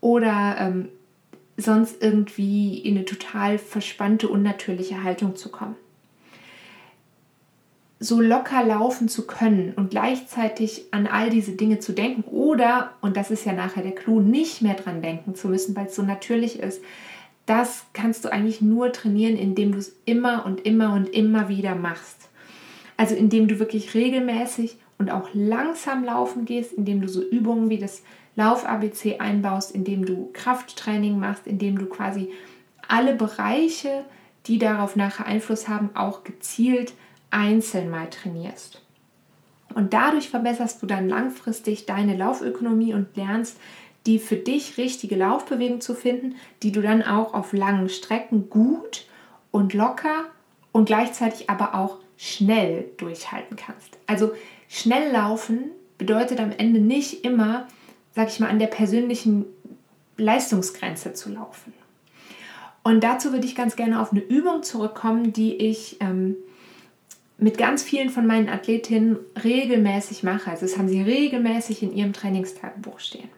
oder 0.00 0.56
ähm, 0.58 0.88
sonst 1.56 2.02
irgendwie 2.02 2.78
in 2.78 2.96
eine 2.96 3.04
total 3.04 3.58
verspannte, 3.58 4.28
unnatürliche 4.28 5.02
Haltung 5.02 5.36
zu 5.36 5.50
kommen. 5.50 5.76
So 8.02 8.20
locker 8.20 8.64
laufen 8.64 9.08
zu 9.08 9.26
können 9.26 9.74
und 9.76 9.90
gleichzeitig 9.90 10.84
an 10.90 11.06
all 11.06 11.28
diese 11.28 11.52
Dinge 11.52 11.80
zu 11.80 11.92
denken 11.92 12.22
oder, 12.22 12.94
und 13.02 13.16
das 13.16 13.30
ist 13.30 13.44
ja 13.44 13.52
nachher 13.52 13.82
der 13.82 13.94
Clou, 13.94 14.20
nicht 14.20 14.62
mehr 14.62 14.74
dran 14.74 15.02
denken 15.02 15.34
zu 15.34 15.48
müssen, 15.48 15.76
weil 15.76 15.86
es 15.86 15.96
so 15.96 16.02
natürlich 16.02 16.60
ist, 16.60 16.80
das 17.50 17.84
kannst 17.94 18.24
du 18.24 18.32
eigentlich 18.32 18.60
nur 18.60 18.92
trainieren, 18.92 19.36
indem 19.36 19.72
du 19.72 19.78
es 19.78 19.96
immer 20.04 20.46
und 20.46 20.64
immer 20.64 20.92
und 20.92 21.08
immer 21.08 21.48
wieder 21.48 21.74
machst. 21.74 22.28
Also 22.96 23.16
indem 23.16 23.48
du 23.48 23.58
wirklich 23.58 23.92
regelmäßig 23.92 24.76
und 24.98 25.10
auch 25.10 25.30
langsam 25.34 26.04
laufen 26.04 26.44
gehst, 26.44 26.72
indem 26.72 27.00
du 27.00 27.08
so 27.08 27.20
Übungen 27.20 27.68
wie 27.68 27.78
das 27.78 28.04
Lauf-ABC 28.36 29.18
einbaust, 29.18 29.72
indem 29.72 30.06
du 30.06 30.30
Krafttraining 30.32 31.18
machst, 31.18 31.48
indem 31.48 31.76
du 31.76 31.86
quasi 31.86 32.30
alle 32.86 33.16
Bereiche, 33.16 34.04
die 34.46 34.58
darauf 34.58 34.94
nachher 34.94 35.26
Einfluss 35.26 35.66
haben, 35.66 35.90
auch 35.94 36.22
gezielt 36.22 36.92
einzeln 37.32 37.90
mal 37.90 38.08
trainierst. 38.10 38.80
Und 39.74 39.92
dadurch 39.92 40.28
verbesserst 40.28 40.80
du 40.82 40.86
dann 40.86 41.08
langfristig 41.08 41.86
deine 41.86 42.16
Laufökonomie 42.16 42.94
und 42.94 43.16
lernst, 43.16 43.58
die 44.06 44.18
für 44.18 44.36
dich 44.36 44.78
richtige 44.78 45.16
Laufbewegung 45.16 45.80
zu 45.80 45.94
finden, 45.94 46.36
die 46.62 46.72
du 46.72 46.80
dann 46.80 47.02
auch 47.02 47.34
auf 47.34 47.52
langen 47.52 47.88
Strecken 47.88 48.48
gut 48.48 49.06
und 49.50 49.74
locker 49.74 50.26
und 50.72 50.86
gleichzeitig 50.86 51.50
aber 51.50 51.74
auch 51.74 51.98
schnell 52.16 52.86
durchhalten 52.96 53.56
kannst. 53.56 53.98
Also 54.06 54.32
schnell 54.68 55.10
laufen 55.12 55.70
bedeutet 55.98 56.40
am 56.40 56.52
Ende 56.52 56.80
nicht 56.80 57.24
immer, 57.24 57.66
sag 58.14 58.28
ich 58.28 58.40
mal, 58.40 58.48
an 58.48 58.58
der 58.58 58.66
persönlichen 58.68 59.46
Leistungsgrenze 60.16 61.12
zu 61.14 61.30
laufen. 61.30 61.72
Und 62.82 63.04
dazu 63.04 63.32
würde 63.32 63.46
ich 63.46 63.54
ganz 63.54 63.76
gerne 63.76 64.00
auf 64.00 64.12
eine 64.12 64.20
Übung 64.20 64.62
zurückkommen, 64.62 65.32
die 65.32 65.56
ich 65.56 65.98
ähm, 66.00 66.36
mit 67.36 67.58
ganz 67.58 67.82
vielen 67.82 68.10
von 68.10 68.26
meinen 68.26 68.48
Athletinnen 68.48 69.18
regelmäßig 69.42 70.22
mache. 70.22 70.50
Also 70.50 70.66
das 70.66 70.78
haben 70.78 70.88
sie 70.88 71.02
regelmäßig 71.02 71.82
in 71.82 71.94
ihrem 71.94 72.12
Trainingstagebuch 72.12 73.00
stehen. 73.00 73.28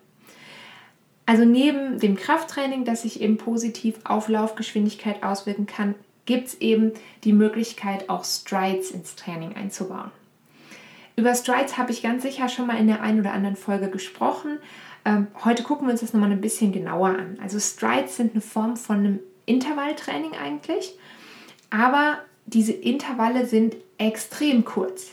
Also 1.26 1.44
neben 1.44 1.98
dem 1.98 2.16
Krafttraining, 2.16 2.84
das 2.84 3.02
sich 3.02 3.20
eben 3.20 3.38
positiv 3.38 3.96
auf 4.04 4.28
Laufgeschwindigkeit 4.28 5.22
auswirken 5.22 5.66
kann, 5.66 5.94
gibt 6.24 6.48
es 6.48 6.60
eben 6.60 6.92
die 7.24 7.32
Möglichkeit, 7.32 8.08
auch 8.08 8.24
Strides 8.24 8.90
ins 8.90 9.16
Training 9.16 9.54
einzubauen. 9.54 10.10
Über 11.16 11.34
Strides 11.34 11.76
habe 11.76 11.92
ich 11.92 12.02
ganz 12.02 12.22
sicher 12.22 12.48
schon 12.48 12.66
mal 12.66 12.78
in 12.78 12.86
der 12.86 13.02
einen 13.02 13.20
oder 13.20 13.32
anderen 13.32 13.56
Folge 13.56 13.88
gesprochen. 13.88 14.58
Ähm, 15.04 15.26
heute 15.44 15.62
gucken 15.62 15.86
wir 15.86 15.92
uns 15.92 16.00
das 16.00 16.12
nochmal 16.12 16.30
ein 16.30 16.40
bisschen 16.40 16.72
genauer 16.72 17.08
an. 17.08 17.38
Also 17.42 17.58
Strides 17.58 18.16
sind 18.16 18.32
eine 18.32 18.40
Form 18.40 18.76
von 18.76 18.98
einem 18.98 19.20
Intervalltraining 19.46 20.32
eigentlich, 20.32 20.96
aber 21.70 22.18
diese 22.46 22.72
Intervalle 22.72 23.46
sind 23.46 23.76
extrem 23.98 24.64
kurz. 24.64 25.10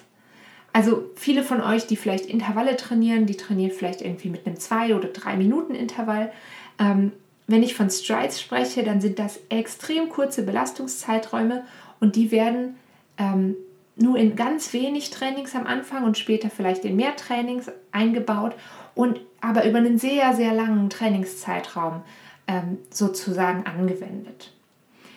Also 0.74 1.10
viele 1.16 1.44
von 1.44 1.62
euch, 1.62 1.88
die 1.88 1.96
vielleicht 1.96 2.26
Intervalle 2.26 2.76
trainieren, 2.76 3.26
die 3.26 3.38
trainieren 3.38 3.72
vielleicht 3.72 4.02
irgendwie 4.02 4.30
mit 4.30 4.46
einem 4.46 4.58
2 4.58 4.96
oder 4.96 5.08
3 5.08 5.36
Minuten 5.36 5.74
Intervall. 5.74 6.32
Ähm, 6.78 7.12
wenn 7.48 7.64
ich 7.64 7.74
von 7.74 7.90
Strides 7.90 8.40
spreche, 8.40 8.84
dann 8.84 9.02
sind 9.02 9.18
das 9.18 9.40
extrem 9.50 10.10
kurze 10.10 10.44
Belastungszeiträume 10.44 11.64
und 12.00 12.16
die 12.16 12.32
werden 12.32 12.76
ähm, 13.18 13.56
nur 13.96 14.18
in 14.18 14.36
ganz 14.36 14.72
wenig 14.72 15.10
Trainings 15.10 15.56
am 15.56 15.66
Anfang 15.66 16.04
und 16.04 16.18
später 16.18 16.50
vielleicht 16.50 16.86
in 16.86 16.96
mehr 16.96 17.16
Trainings 17.16 17.72
eingebaut 17.92 18.56
und 18.96 19.20
aber 19.42 19.66
über 19.66 19.80
einen 19.80 19.98
sehr, 19.98 20.34
sehr 20.36 20.54
langen 20.54 20.90
Trainingszeitraum 20.90 22.04
ähm, 22.48 22.78
sozusagen 22.90 23.66
angewendet. 23.66 24.54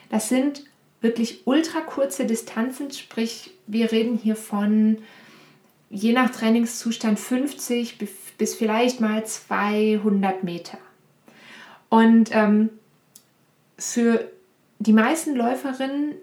Das 0.08 0.28
sind 0.28 0.64
wirklich 1.00 1.46
ultra 1.46 1.80
kurze 1.80 2.26
Distanzen, 2.26 2.90
sprich 2.90 3.52
wir 3.66 3.92
reden 3.92 4.16
hier 4.16 4.36
von 4.36 4.98
je 5.92 6.12
nach 6.12 6.30
Trainingszustand 6.30 7.20
50 7.20 7.98
bis 8.38 8.54
vielleicht 8.54 9.00
mal 9.00 9.24
200 9.24 10.42
Meter. 10.42 10.78
Und 11.90 12.30
ähm, 12.32 12.70
für 13.76 14.30
die 14.78 14.94
meisten 14.94 15.36
Läuferinnen 15.36 16.14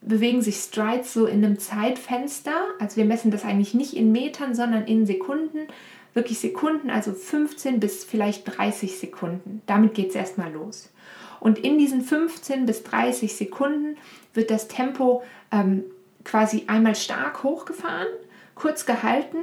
bewegen 0.00 0.42
sich 0.42 0.56
Strides 0.56 1.14
so 1.14 1.26
in 1.26 1.44
einem 1.44 1.58
Zeitfenster. 1.60 2.54
Also 2.80 2.96
wir 2.96 3.04
messen 3.04 3.30
das 3.30 3.44
eigentlich 3.44 3.72
nicht 3.72 3.94
in 3.94 4.10
Metern, 4.10 4.54
sondern 4.54 4.84
in 4.86 5.06
Sekunden. 5.06 5.68
Wirklich 6.12 6.40
Sekunden, 6.40 6.90
also 6.90 7.12
15 7.12 7.80
bis 7.80 8.04
vielleicht 8.04 8.56
30 8.58 8.98
Sekunden. 8.98 9.62
Damit 9.66 9.94
geht 9.94 10.10
es 10.10 10.16
erstmal 10.16 10.52
los. 10.52 10.90
Und 11.38 11.58
in 11.58 11.78
diesen 11.78 12.02
15 12.02 12.66
bis 12.66 12.82
30 12.82 13.34
Sekunden 13.36 13.96
wird 14.32 14.50
das 14.50 14.66
Tempo 14.66 15.22
ähm, 15.52 15.84
quasi 16.24 16.64
einmal 16.66 16.96
stark 16.96 17.44
hochgefahren, 17.44 18.08
kurz 18.54 18.86
gehalten 18.86 19.38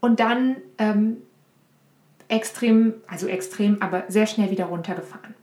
und 0.00 0.20
dann 0.20 0.56
ähm, 0.78 1.18
extrem, 2.28 2.94
also 3.06 3.26
extrem, 3.26 3.80
aber 3.80 4.04
sehr 4.08 4.26
schnell 4.26 4.50
wieder 4.50 4.66
runtergefahren. 4.66 5.34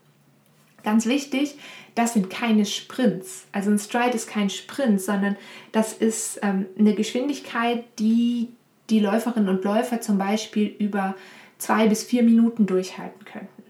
Ganz 0.83 1.05
wichtig, 1.05 1.57
das 1.95 2.13
sind 2.13 2.29
keine 2.29 2.65
Sprints. 2.65 3.45
Also 3.51 3.69
ein 3.69 3.79
Stride 3.79 4.15
ist 4.15 4.27
kein 4.27 4.49
Sprint, 4.49 5.01
sondern 5.01 5.37
das 5.71 5.93
ist 5.93 6.39
ähm, 6.41 6.65
eine 6.77 6.95
Geschwindigkeit, 6.95 7.83
die 7.99 8.49
die 8.89 8.99
Läuferinnen 8.99 9.49
und 9.49 9.63
Läufer 9.63 10.01
zum 10.01 10.17
Beispiel 10.17 10.67
über 10.67 11.15
zwei 11.57 11.87
bis 11.87 12.03
vier 12.03 12.23
Minuten 12.23 12.65
durchhalten 12.65 13.23
könnten. 13.25 13.63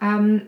Ähm, 0.00 0.42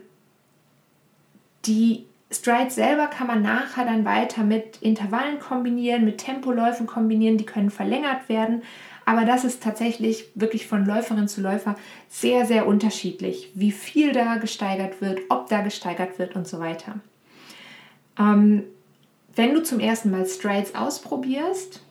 die 1.65 2.05
Strides 2.29 2.75
selber 2.75 3.07
kann 3.07 3.27
man 3.27 3.41
nachher 3.41 3.85
dann 3.85 4.03
weiter 4.03 4.43
mit 4.43 4.77
Intervallen 4.81 5.39
kombinieren, 5.39 6.03
mit 6.03 6.17
Tempoläufen 6.17 6.85
kombinieren, 6.85 7.37
die 7.37 7.45
können 7.45 7.69
verlängert 7.69 8.27
werden. 8.27 8.63
Aber 9.05 9.23
das 9.23 9.45
ist 9.45 9.63
tatsächlich 9.63 10.25
wirklich 10.35 10.67
von 10.67 10.85
Läuferin 10.85 11.29
zu 11.29 11.39
Läufer 11.39 11.75
sehr, 12.09 12.45
sehr 12.45 12.67
unterschiedlich, 12.67 13.51
wie 13.53 13.71
viel 13.71 14.11
da 14.11 14.35
gesteigert 14.35 14.99
wird, 14.99 15.21
ob 15.29 15.47
da 15.47 15.61
gesteigert 15.61 16.19
wird 16.19 16.35
und 16.35 16.45
so 16.45 16.59
weiter. 16.59 16.99
Ähm, 18.19 18.63
wenn 19.33 19.53
du 19.53 19.63
zum 19.63 19.79
ersten 19.79 20.11
Mal 20.11 20.25
Strides 20.25 20.75
ausprobierst 20.75 21.81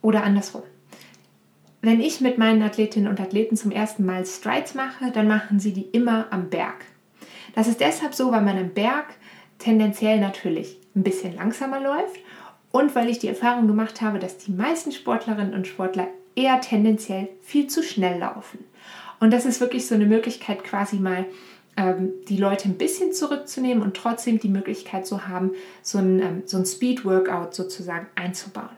oder 0.00 0.22
andersrum, 0.22 0.62
wenn 1.80 2.00
ich 2.00 2.20
mit 2.20 2.38
meinen 2.38 2.62
Athletinnen 2.62 3.08
und 3.08 3.20
Athleten 3.20 3.56
zum 3.56 3.72
ersten 3.72 4.06
Mal 4.06 4.24
Strides 4.24 4.74
mache, 4.74 5.10
dann 5.10 5.26
machen 5.26 5.58
sie 5.58 5.72
die 5.72 5.86
immer 5.90 6.26
am 6.30 6.50
Berg. 6.50 6.84
Das 7.54 7.66
ist 7.66 7.80
deshalb 7.80 8.14
so, 8.14 8.30
weil 8.30 8.42
man 8.42 8.58
am 8.58 8.70
Berg 8.70 9.06
tendenziell 9.58 10.20
natürlich 10.20 10.78
ein 10.94 11.02
bisschen 11.02 11.34
langsamer 11.36 11.80
läuft 11.80 12.20
und 12.70 12.94
weil 12.94 13.08
ich 13.08 13.18
die 13.18 13.28
Erfahrung 13.28 13.66
gemacht 13.66 14.00
habe, 14.00 14.18
dass 14.18 14.38
die 14.38 14.52
meisten 14.52 14.92
Sportlerinnen 14.92 15.54
und 15.54 15.66
Sportler 15.66 16.08
eher 16.34 16.60
tendenziell 16.60 17.28
viel 17.42 17.66
zu 17.66 17.82
schnell 17.82 18.18
laufen. 18.18 18.60
Und 19.20 19.32
das 19.32 19.46
ist 19.46 19.60
wirklich 19.60 19.86
so 19.86 19.94
eine 19.94 20.06
Möglichkeit, 20.06 20.62
quasi 20.62 20.96
mal 20.96 21.24
ähm, 21.76 22.12
die 22.28 22.36
Leute 22.36 22.68
ein 22.68 22.78
bisschen 22.78 23.12
zurückzunehmen 23.12 23.82
und 23.82 23.96
trotzdem 23.96 24.38
die 24.38 24.48
Möglichkeit 24.48 25.06
zu 25.06 25.26
haben, 25.26 25.52
so 25.82 25.98
ein, 25.98 26.20
ähm, 26.20 26.42
so 26.44 26.56
ein 26.56 26.66
Speed-Workout 26.66 27.54
sozusagen 27.54 28.06
einzubauen. 28.14 28.68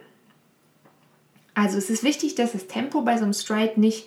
Also 1.54 1.76
es 1.76 1.90
ist 1.90 2.04
wichtig, 2.04 2.37
dass 2.37 2.52
das 2.52 2.68
Tempo 2.68 3.02
bei 3.02 3.18
so 3.18 3.25
einem 3.25 3.32
Stride 3.32 3.78
nicht 3.78 4.06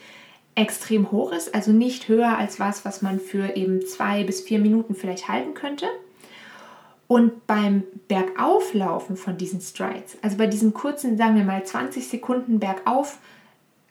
extrem 0.56 1.12
hoch 1.12 1.32
ist, 1.32 1.53
also 1.53 1.72
nicht 1.72 2.08
höher 2.08 2.38
als 2.38 2.60
was, 2.60 2.86
was 2.86 3.01
man 3.01 3.20
für 3.20 3.56
eben 3.56 3.86
zwei 3.86 4.24
bis 4.24 4.42
vier 4.42 4.60
Minuten 4.60 4.96
vielleicht 4.96 5.27
halten 5.27 5.53
könnte. 5.53 5.88
Und 7.13 7.46
beim 7.46 7.84
Bergauflaufen 8.08 9.17
von 9.17 9.38
diesen 9.38 9.62
Strides, 9.62 10.17
also 10.24 10.36
bei 10.36 10.48
diesem 10.48 10.74
kurzen, 10.74 11.15
sagen 11.15 11.36
wir 11.36 11.43
mal 11.43 11.63
20 11.63 12.08
Sekunden 12.08 12.60
Bergauf 12.60 13.20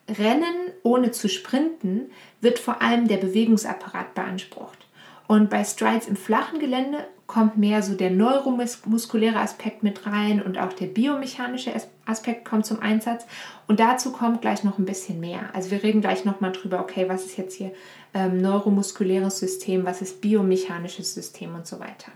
Rennen 0.09 0.73
ohne 0.83 1.11
zu 1.11 1.29
sprinten 1.29 2.11
wird 2.41 2.59
vor 2.59 2.81
allem 2.81 3.07
der 3.07 3.15
Bewegungsapparat 3.15 4.13
beansprucht. 4.13 4.77
Und 5.25 5.49
bei 5.49 5.63
Strides 5.63 6.09
im 6.09 6.17
flachen 6.17 6.59
Gelände 6.59 7.07
kommt 7.25 7.57
mehr 7.57 7.81
so 7.81 7.93
der 7.93 8.11
neuromuskuläre 8.11 9.39
Aspekt 9.39 9.83
mit 9.83 10.05
rein 10.05 10.41
und 10.41 10.57
auch 10.57 10.73
der 10.73 10.87
biomechanische 10.87 11.71
Aspekt 12.05 12.43
kommt 12.43 12.65
zum 12.65 12.81
Einsatz. 12.81 13.25
Und 13.67 13.79
dazu 13.79 14.11
kommt 14.11 14.41
gleich 14.41 14.65
noch 14.65 14.79
ein 14.79 14.85
bisschen 14.85 15.21
mehr. 15.21 15.43
Also 15.53 15.71
wir 15.71 15.81
reden 15.81 16.01
gleich 16.01 16.25
nochmal 16.25 16.51
drüber, 16.51 16.81
okay, 16.81 17.07
was 17.07 17.23
ist 17.23 17.37
jetzt 17.37 17.55
hier 17.55 17.71
ähm, 18.13 18.41
neuromuskuläres 18.41 19.39
System, 19.39 19.85
was 19.85 20.01
ist 20.01 20.19
biomechanisches 20.19 21.13
System 21.13 21.55
und 21.55 21.65
so 21.65 21.79
weiter. 21.79 22.11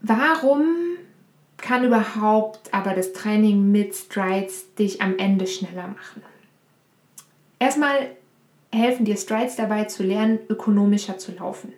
Warum 0.00 0.66
kann 1.56 1.84
überhaupt 1.84 2.72
aber 2.72 2.94
das 2.94 3.12
Training 3.12 3.70
mit 3.70 3.94
Strides 3.94 4.74
dich 4.74 5.02
am 5.02 5.18
Ende 5.18 5.46
schneller 5.46 5.88
machen? 5.88 6.22
Erstmal 7.58 8.10
helfen 8.72 9.04
dir 9.04 9.16
Strides 9.16 9.56
dabei 9.56 9.84
zu 9.84 10.02
lernen, 10.02 10.38
ökonomischer 10.48 11.18
zu 11.18 11.32
laufen. 11.32 11.72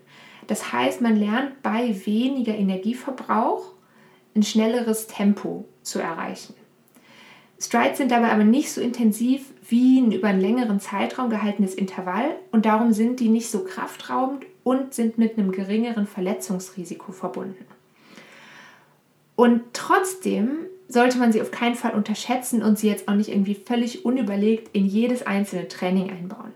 Das 0.47 0.73
heißt, 0.73 1.01
man 1.01 1.17
lernt 1.17 1.63
bei 1.63 1.95
weniger 2.07 2.55
Energieverbrauch 2.55 3.73
ein 4.35 4.43
schnelleres 4.43 5.07
Tempo 5.07 5.65
zu 5.83 6.01
erreichen. 6.01 6.55
Strides 7.61 7.99
sind 7.99 8.11
dabei 8.11 8.31
aber 8.31 8.45
nicht 8.45 8.71
so 8.71 8.81
intensiv 8.81 9.53
wie 9.69 10.01
ein 10.01 10.13
über 10.13 10.29
einen 10.29 10.41
längeren 10.41 10.81
Zeitraum 10.81 11.29
gehaltenes 11.29 11.75
Intervall 11.75 12.37
und 12.53 12.67
darum 12.67 12.93
sind 12.93 13.21
die 13.21 13.29
nicht 13.29 13.51
so 13.51 13.65
kraftraubend 13.65 14.47
und 14.63 14.95
sind 14.95 15.19
mit 15.19 15.37
einem 15.37 15.51
geringeren 15.51 16.07
Verletzungsrisiko 16.07 17.13
verbunden. 17.13 17.65
Und 19.39 19.63
trotzdem 19.73 20.67
sollte 20.89 21.17
man 21.17 21.31
sie 21.31 21.41
auf 21.41 21.53
keinen 21.53 21.77
Fall 21.77 21.93
unterschätzen 21.93 22.61
und 22.61 22.77
sie 22.77 22.89
jetzt 22.89 23.07
auch 23.07 23.15
nicht 23.15 23.29
irgendwie 23.29 23.55
völlig 23.55 24.05
unüberlegt 24.05 24.75
in 24.75 24.85
jedes 24.85 25.25
einzelne 25.25 25.69
Training 25.69 26.11
einbauen. 26.11 26.51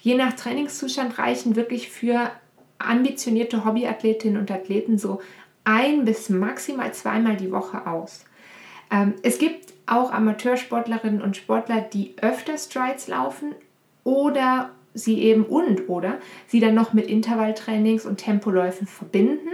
Je 0.00 0.14
nach 0.14 0.34
Trainingszustand 0.34 1.18
reichen 1.18 1.56
wirklich 1.56 1.90
für 1.90 2.30
ambitionierte 2.78 3.64
Hobbyathletinnen 3.64 4.38
und 4.38 4.48
Athleten 4.52 4.96
so 4.96 5.20
ein 5.64 6.04
bis 6.04 6.28
maximal 6.28 6.94
zweimal 6.94 7.36
die 7.36 7.50
Woche 7.50 7.84
aus. 7.88 8.24
Ähm, 8.92 9.14
es 9.24 9.38
gibt 9.38 9.74
auch 9.86 10.12
Amateursportlerinnen 10.12 11.20
und 11.20 11.36
Sportler, 11.36 11.80
die 11.80 12.14
öfter 12.22 12.58
Strides 12.58 13.08
laufen 13.08 13.56
oder 14.04 14.70
sie 14.94 15.20
eben 15.20 15.42
und 15.42 15.88
oder 15.88 16.18
sie 16.46 16.60
dann 16.60 16.76
noch 16.76 16.92
mit 16.92 17.08
Intervalltrainings 17.08 18.06
und 18.06 18.18
Tempoläufen 18.18 18.86
verbinden 18.86 19.50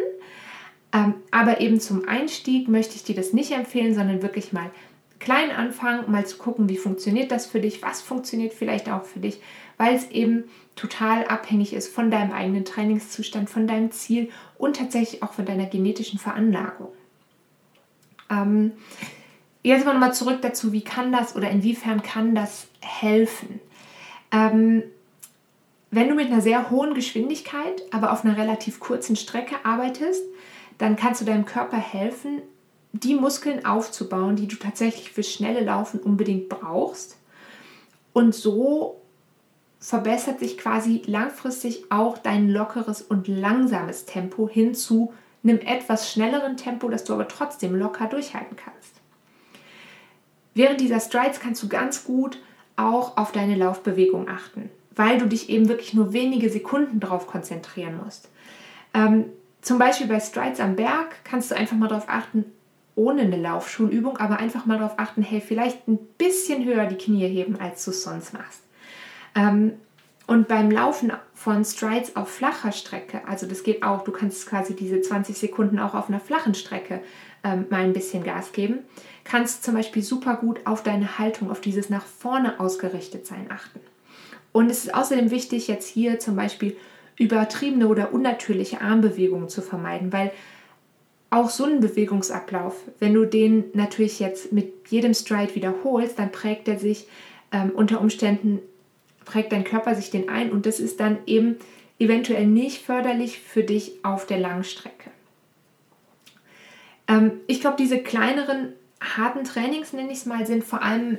aber 1.33 1.61
eben 1.61 1.81
zum 1.81 2.07
Einstieg 2.09 2.69
möchte 2.69 2.95
ich 2.95 3.03
dir 3.03 3.17
das 3.17 3.33
nicht 3.33 3.51
empfehlen, 3.51 3.95
sondern 3.95 4.23
wirklich 4.23 4.53
mal 4.53 4.71
klein 5.19 5.51
anfangen, 5.51 6.09
mal 6.11 6.25
zu 6.25 6.37
gucken, 6.37 6.69
wie 6.69 6.77
funktioniert 6.77 7.33
das 7.33 7.47
für 7.47 7.61
dich, 7.61 7.83
was 7.83 8.01
funktioniert 8.01 8.53
vielleicht 8.53 8.89
auch 8.89 9.05
für 9.05 9.19
dich, 9.19 9.41
weil 9.77 9.97
es 9.97 10.09
eben 10.11 10.45
total 10.77 11.25
abhängig 11.27 11.73
ist 11.73 11.93
von 11.93 12.13
deinem 12.13 12.31
eigenen 12.31 12.65
Trainingszustand, 12.65 13.51
von 13.51 13.67
deinem 13.67 13.91
Ziel 13.91 14.31
und 14.57 14.77
tatsächlich 14.77 15.23
auch 15.25 15.33
von 15.33 15.47
deiner 15.47 15.67
genetischen 15.67 16.21
Veranlagung. 16.21 16.93
Ähm, 18.31 18.73
jetzt 19.65 19.83
aber 19.83 19.95
nochmal 19.95 20.15
zurück 20.15 20.43
dazu, 20.43 20.73
wie 20.73 20.85
kann 20.85 21.11
das 21.11 21.35
oder 21.35 21.51
inwiefern 21.51 22.03
kann 22.03 22.37
das 22.37 22.69
helfen? 22.81 23.59
Ähm, 24.31 24.85
wenn 25.91 26.09
du 26.09 26.15
mit 26.15 26.27
einer 26.27 26.41
sehr 26.41 26.71
hohen 26.71 26.95
Geschwindigkeit, 26.95 27.83
aber 27.91 28.13
auf 28.13 28.25
einer 28.25 28.37
relativ 28.37 28.79
kurzen 28.79 29.17
Strecke 29.17 29.57
arbeitest, 29.65 30.23
dann 30.79 30.97
kannst 30.97 31.21
du 31.21 31.25
deinem 31.25 31.45
Körper 31.45 31.77
helfen, 31.77 32.43
die 32.93 33.15
Muskeln 33.15 33.65
aufzubauen, 33.65 34.37
die 34.37 34.47
du 34.47 34.57
tatsächlich 34.57 35.11
für 35.11 35.23
schnelle 35.23 35.65
Laufen 35.65 36.01
unbedingt 36.01 36.49
brauchst. 36.49 37.17
Und 38.13 38.35
so 38.35 39.01
verbessert 39.81 40.39
sich 40.39 40.57
quasi 40.57 41.03
langfristig 41.07 41.91
auch 41.91 42.17
dein 42.19 42.49
lockeres 42.49 43.03
und 43.03 43.29
langsames 43.29 44.07
Tempo 44.07 44.49
hin 44.49 44.75
zu 44.75 45.13
einem 45.43 45.59
etwas 45.59 46.11
schnelleren 46.11 46.57
Tempo, 46.57 46.89
das 46.89 47.05
du 47.05 47.13
aber 47.13 47.29
trotzdem 47.29 47.75
locker 47.75 48.07
durchhalten 48.07 48.57
kannst. 48.57 48.95
Während 50.55 50.81
dieser 50.81 51.01
Strides 51.01 51.41
kannst 51.41 51.63
du 51.63 51.69
ganz 51.69 52.05
gut 52.05 52.39
auch 52.77 53.17
auf 53.17 53.33
deine 53.33 53.57
Laufbewegung 53.57 54.29
achten, 54.29 54.71
weil 54.95 55.19
du 55.19 55.27
dich 55.27 55.51
eben 55.51 55.69
wirklich 55.69 55.95
nur 55.95 56.13
wenige 56.13 56.49
Sekunden 56.49 57.01
darauf 57.01 57.27
konzentrieren 57.27 58.01
musst. 58.03 58.31
Ähm, 58.95 59.27
zum 59.65 59.79
Beispiel 59.79 60.07
bei 60.07 60.21
Strides 60.21 60.61
am 60.61 60.77
Berg 60.77 61.25
kannst 61.25 61.51
du 61.51 61.57
einfach 61.57 61.77
mal 61.77 61.89
darauf 61.89 62.09
achten, 62.09 62.45
ohne 62.97 63.23
eine 63.23 63.39
Laufschulübung, 63.39 64.19
aber 64.19 64.39
einfach 64.39 64.67
mal 64.67 64.79
darauf 64.79 64.99
achten, 64.99 65.23
hey, 65.23 65.41
vielleicht 65.41 65.89
ein 65.89 65.99
bisschen 66.19 66.65
höher 66.65 66.85
die 66.87 66.99
Knie 66.99 67.27
heben, 67.27 67.59
als 67.59 67.85
du 67.85 67.91
es 67.91 68.03
sonst 68.03 68.35
machst. 68.35 68.61
Ähm, 69.35 69.73
und 70.27 70.49
beim 70.49 70.71
Laufen 70.71 71.13
von 71.35 71.65
Strides 71.65 72.15
auf 72.15 72.29
flacher 72.29 72.73
Strecke, 72.73 73.27
also 73.27 73.47
das 73.47 73.63
geht 73.63 73.83
auch, 73.83 74.05
du 74.05 74.13
kannst 74.13 74.47
quasi 74.47 74.77
diese 74.77 75.01
20 75.01 75.37
Sekunden 75.37 75.79
auch 75.79 75.95
auf 75.95 76.09
einer 76.09 76.21
flachen 76.21 76.55
Strecke 76.55 77.01
ähm, 77.43 77.67
mal 77.71 77.81
ein 77.81 77.95
bisschen 77.95 78.23
Gas 78.23 78.53
geben, 78.53 78.81
kannst 79.25 79.65
zum 79.65 79.75
Beispiel 79.75 80.03
super 80.03 80.37
gut 80.37 80.61
auf 80.67 80.83
deine 80.83 81.19
Haltung, 81.19 81.51
auf 81.51 81.63
dieses 81.63 81.89
nach 81.89 82.05
vorne 82.05 82.61
ausgerichtet 82.61 83.27
sein 83.27 83.47
achten. 83.51 83.81
Und 84.53 84.71
es 84.71 84.85
ist 84.85 84.95
außerdem 84.95 85.31
wichtig, 85.31 85.69
jetzt 85.69 85.89
hier 85.89 86.21
zum 86.21 86.37
Beispiel 86.37 86.77
übertriebene 87.17 87.89
oder 87.89 88.13
unnatürliche 88.13 88.81
Armbewegungen 88.81 89.49
zu 89.49 89.63
vermeiden, 89.63 90.13
weil 90.13 90.33
auch 91.31 91.51
so 91.51 91.65
ein 91.65 91.81
Bewegungsablauf, 91.81 92.77
wenn 93.01 93.15
du 93.15 93.25
den 93.25 93.65
natürlich 93.73 94.21
jetzt 94.21 94.53
mit 94.53 94.89
jedem 94.89 95.15
Stride 95.15 95.55
wiederholst, 95.55 96.19
dann 96.19 96.31
prägt 96.31 96.69
er 96.69 96.79
sich 96.79 97.09
ähm, 97.53 97.71
unter 97.75 98.01
Umständen, 98.01 98.61
prägt 99.25 99.53
dein 99.53 99.65
Körper 99.65 99.95
sich 99.95 100.11
den 100.11 100.29
ein 100.29 100.53
und 100.53 100.67
das 100.67 100.79
ist 100.81 101.01
dann 101.01 101.19
eben 101.27 101.57
eventuell 101.99 102.47
nicht 102.47 102.83
förderlich 102.83 103.41
für 103.41 103.65
dich 103.65 104.05
auf 104.05 104.27
der 104.27 104.39
Langstrecke. 104.39 105.11
Ähm, 107.09 107.33
ich 107.47 107.61
glaube, 107.61 107.77
diese 107.79 107.99
kleineren, 107.99 108.73
harten 109.01 109.45
Trainings, 109.45 109.93
nenne 109.93 110.13
ich 110.13 110.19
es 110.19 110.27
mal, 110.27 110.47
sind 110.47 110.65
vor 110.65 110.83
allem 110.83 111.19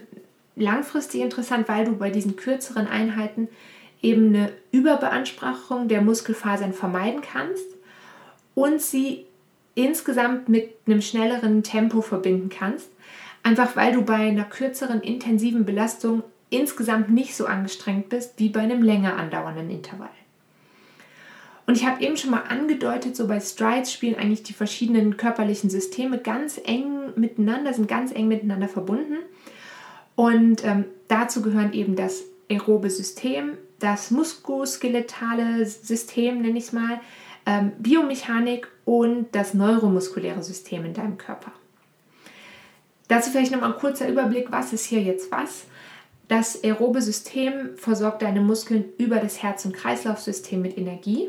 langfristig 0.56 1.22
interessant, 1.22 1.68
weil 1.68 1.86
du 1.86 1.98
bei 1.98 2.10
diesen 2.10 2.36
kürzeren 2.36 2.88
Einheiten 2.88 3.50
eben 4.06 4.36
eine 4.36 4.52
Überbeanspruchung 4.72 5.88
der 5.88 6.02
Muskelfasern 6.02 6.74
vermeiden 6.74 7.22
kannst 7.22 7.66
und 8.54 8.82
sie 8.82 9.26
insgesamt 9.74 10.48
mit 10.48 10.74
einem 10.86 11.02
schnelleren 11.02 11.64
Tempo 11.64 12.02
verbinden 12.02 12.50
kannst. 12.50 12.88
Einfach 13.44 13.76
weil 13.76 13.94
du 13.94 14.04
bei 14.04 14.16
einer 14.16 14.46
kürzeren 14.46 15.02
intensiven 15.02 15.66
Belastung 15.66 16.24
insgesamt 16.50 17.10
nicht 17.10 17.36
so 17.36 17.46
angestrengt 17.46 18.10
bist 18.10 18.34
wie 18.38 18.50
bei 18.50 18.62
einem 18.62 18.82
länger 18.82 19.18
andauernden 19.18 19.70
Intervall. 19.70 20.10
Und 21.68 21.76
ich 21.76 21.86
habe 21.86 22.04
eben 22.04 22.16
schon 22.16 22.30
mal 22.30 22.44
angedeutet, 22.48 23.16
so 23.16 23.28
bei 23.28 23.40
Strides 23.40 23.92
spielen 23.92 24.16
eigentlich 24.16 24.44
die 24.44 24.54
verschiedenen 24.54 25.18
körperlichen 25.18 25.70
Systeme 25.70 26.20
ganz 26.20 26.62
eng 26.64 27.14
miteinander, 27.16 27.74
sind 27.74 27.88
ganz 27.88 28.12
eng 28.12 28.28
miteinander 28.28 28.68
verbunden. 28.68 29.18
Und 30.16 30.64
ähm, 30.64 30.86
dazu 31.08 31.42
gehören 31.42 31.74
eben 31.74 31.96
das 31.96 32.24
aerobe 32.50 32.92
System, 32.92 33.58
das 33.86 34.10
muskuloskeletale 34.10 35.64
System, 35.68 36.42
nenne 36.42 36.58
ich 36.58 36.66
es 36.66 36.74
mal, 36.74 37.00
ähm, 37.46 37.74
Biomechanik 37.78 38.68
und 38.84 39.28
das 39.34 39.54
neuromuskuläre 39.54 40.42
System 40.42 40.86
in 40.86 40.96
deinem 40.96 41.20
Körper. 41.20 41.52
Dazu 43.08 43.30
vielleicht 43.30 43.52
nochmal 43.52 43.74
ein 43.74 43.80
kurzer 43.80 44.10
Überblick, 44.10 44.52
was 44.52 44.74
ist 44.74 44.86
hier 44.86 45.04
jetzt 45.04 45.32
was. 45.32 45.66
Das 46.28 46.64
aerobe 46.64 47.04
System 47.04 47.78
versorgt 47.78 48.24
deine 48.24 48.42
Muskeln 48.42 48.86
über 48.98 49.18
das 49.18 49.44
Herz- 49.44 49.66
und 49.66 49.76
Kreislaufsystem 49.76 50.60
mit 50.60 50.80
Energie. 50.80 51.28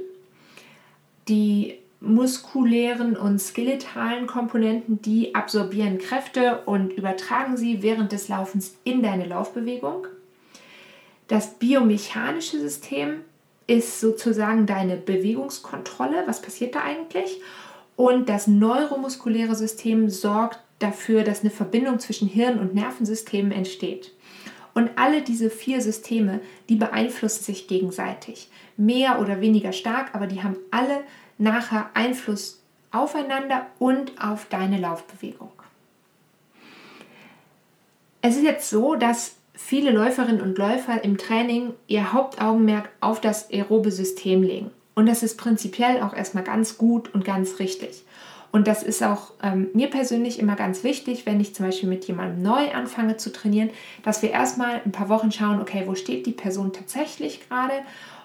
Die 1.28 1.74
muskulären 2.00 3.18
und 3.18 3.38
skeletalen 3.38 4.26
Komponenten, 4.26 5.02
die 5.02 5.34
absorbieren 5.34 5.98
Kräfte 5.98 6.62
und 6.64 6.94
übertragen 6.94 7.58
sie 7.58 7.82
während 7.82 8.12
des 8.12 8.28
Laufens 8.28 8.78
in 8.84 9.02
deine 9.02 9.26
Laufbewegung. 9.26 10.06
Das 11.28 11.54
biomechanische 11.54 12.60
System 12.60 13.22
ist 13.66 14.00
sozusagen 14.00 14.66
deine 14.66 14.96
Bewegungskontrolle. 14.96 16.24
Was 16.26 16.40
passiert 16.40 16.74
da 16.74 16.82
eigentlich? 16.82 17.40
Und 17.96 18.28
das 18.28 18.46
neuromuskuläre 18.46 19.54
System 19.54 20.08
sorgt 20.08 20.60
dafür, 20.78 21.24
dass 21.24 21.40
eine 21.40 21.50
Verbindung 21.50 21.98
zwischen 21.98 22.28
Hirn 22.28 22.58
und 22.58 22.74
Nervensystemen 22.74 23.50
entsteht. 23.50 24.12
Und 24.74 24.90
alle 24.96 25.22
diese 25.22 25.48
vier 25.48 25.80
Systeme, 25.80 26.40
die 26.68 26.76
beeinflussen 26.76 27.42
sich 27.42 27.66
gegenseitig. 27.66 28.50
Mehr 28.76 29.20
oder 29.20 29.40
weniger 29.40 29.72
stark, 29.72 30.14
aber 30.14 30.26
die 30.26 30.42
haben 30.42 30.56
alle 30.70 31.00
nachher 31.38 31.90
Einfluss 31.94 32.62
aufeinander 32.92 33.66
und 33.78 34.12
auf 34.22 34.46
deine 34.50 34.78
Laufbewegung. 34.78 35.50
Es 38.20 38.36
ist 38.36 38.42
jetzt 38.42 38.68
so, 38.68 38.96
dass 38.96 39.35
viele 39.56 39.90
Läuferinnen 39.90 40.40
und 40.40 40.58
Läufer 40.58 41.02
im 41.02 41.18
Training 41.18 41.72
ihr 41.88 42.12
Hauptaugenmerk 42.12 42.90
auf 43.00 43.20
das 43.20 43.50
aerobe 43.50 43.90
System 43.90 44.42
legen. 44.42 44.70
Und 44.94 45.06
das 45.06 45.22
ist 45.22 45.36
prinzipiell 45.36 46.02
auch 46.02 46.14
erstmal 46.14 46.44
ganz 46.44 46.78
gut 46.78 47.12
und 47.14 47.24
ganz 47.24 47.58
richtig. 47.58 48.04
Und 48.52 48.68
das 48.68 48.82
ist 48.82 49.02
auch 49.02 49.32
ähm, 49.42 49.68
mir 49.74 49.90
persönlich 49.90 50.38
immer 50.38 50.56
ganz 50.56 50.84
wichtig, 50.84 51.26
wenn 51.26 51.40
ich 51.40 51.54
zum 51.54 51.66
Beispiel 51.66 51.88
mit 51.88 52.06
jemandem 52.06 52.42
neu 52.42 52.72
anfange 52.72 53.16
zu 53.16 53.32
trainieren, 53.32 53.70
dass 54.02 54.22
wir 54.22 54.30
erstmal 54.30 54.80
ein 54.84 54.92
paar 54.92 55.08
Wochen 55.08 55.32
schauen, 55.32 55.60
okay, 55.60 55.82
wo 55.86 55.94
steht 55.94 56.26
die 56.26 56.32
Person 56.32 56.72
tatsächlich 56.72 57.46
gerade 57.48 57.74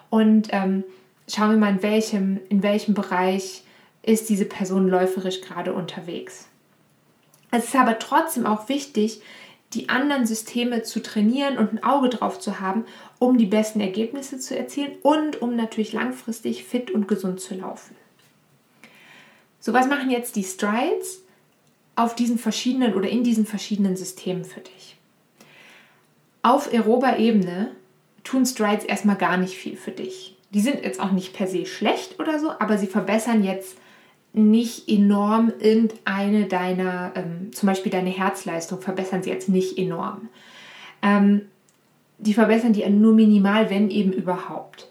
und 0.08 0.48
ähm, 0.52 0.84
schauen 1.28 1.50
wir 1.50 1.58
mal, 1.58 1.72
in 1.72 1.82
welchem, 1.82 2.40
in 2.48 2.62
welchem 2.62 2.94
Bereich 2.94 3.64
ist 4.02 4.30
diese 4.30 4.44
Person 4.44 4.88
läuferisch 4.88 5.42
gerade 5.42 5.72
unterwegs. 5.72 6.48
Es 7.50 7.64
ist 7.64 7.76
aber 7.76 7.98
trotzdem 7.98 8.46
auch 8.46 8.70
wichtig, 8.70 9.20
die 9.74 9.88
anderen 9.88 10.26
Systeme 10.26 10.82
zu 10.82 11.02
trainieren 11.02 11.58
und 11.58 11.72
ein 11.72 11.82
Auge 11.82 12.08
drauf 12.08 12.38
zu 12.38 12.60
haben, 12.60 12.84
um 13.18 13.38
die 13.38 13.46
besten 13.46 13.80
Ergebnisse 13.80 14.38
zu 14.38 14.56
erzielen 14.56 14.92
und 15.02 15.40
um 15.40 15.56
natürlich 15.56 15.92
langfristig 15.92 16.64
fit 16.64 16.90
und 16.90 17.08
gesund 17.08 17.40
zu 17.40 17.54
laufen. 17.54 17.96
So, 19.60 19.72
was 19.72 19.88
machen 19.88 20.10
jetzt 20.10 20.36
die 20.36 20.44
Strides 20.44 21.22
auf 21.94 22.14
diesen 22.14 22.38
verschiedenen 22.38 22.94
oder 22.94 23.08
in 23.08 23.22
diesen 23.22 23.46
verschiedenen 23.46 23.96
Systemen 23.96 24.44
für 24.44 24.60
dich? 24.60 24.96
Auf 26.42 26.72
aerober 26.72 27.18
Ebene 27.18 27.70
tun 28.24 28.44
Strides 28.44 28.84
erstmal 28.84 29.16
gar 29.16 29.36
nicht 29.36 29.54
viel 29.54 29.76
für 29.76 29.92
dich. 29.92 30.36
Die 30.50 30.60
sind 30.60 30.82
jetzt 30.82 31.00
auch 31.00 31.12
nicht 31.12 31.32
per 31.32 31.46
se 31.46 31.64
schlecht 31.64 32.18
oder 32.18 32.38
so, 32.38 32.50
aber 32.50 32.76
sie 32.76 32.86
verbessern 32.86 33.44
jetzt 33.44 33.76
nicht 34.32 34.88
enorm 34.88 35.52
irgendeine 35.60 36.46
deiner, 36.46 37.12
ähm, 37.14 37.52
zum 37.52 37.66
Beispiel 37.66 37.92
deine 37.92 38.10
Herzleistung, 38.10 38.80
verbessern 38.80 39.22
sie 39.22 39.30
jetzt 39.30 39.48
nicht 39.48 39.78
enorm. 39.78 40.28
Ähm, 41.02 41.42
die 42.18 42.34
verbessern 42.34 42.72
die 42.72 42.88
nur 42.88 43.12
minimal, 43.12 43.68
wenn 43.68 43.90
eben 43.90 44.12
überhaupt. 44.12 44.88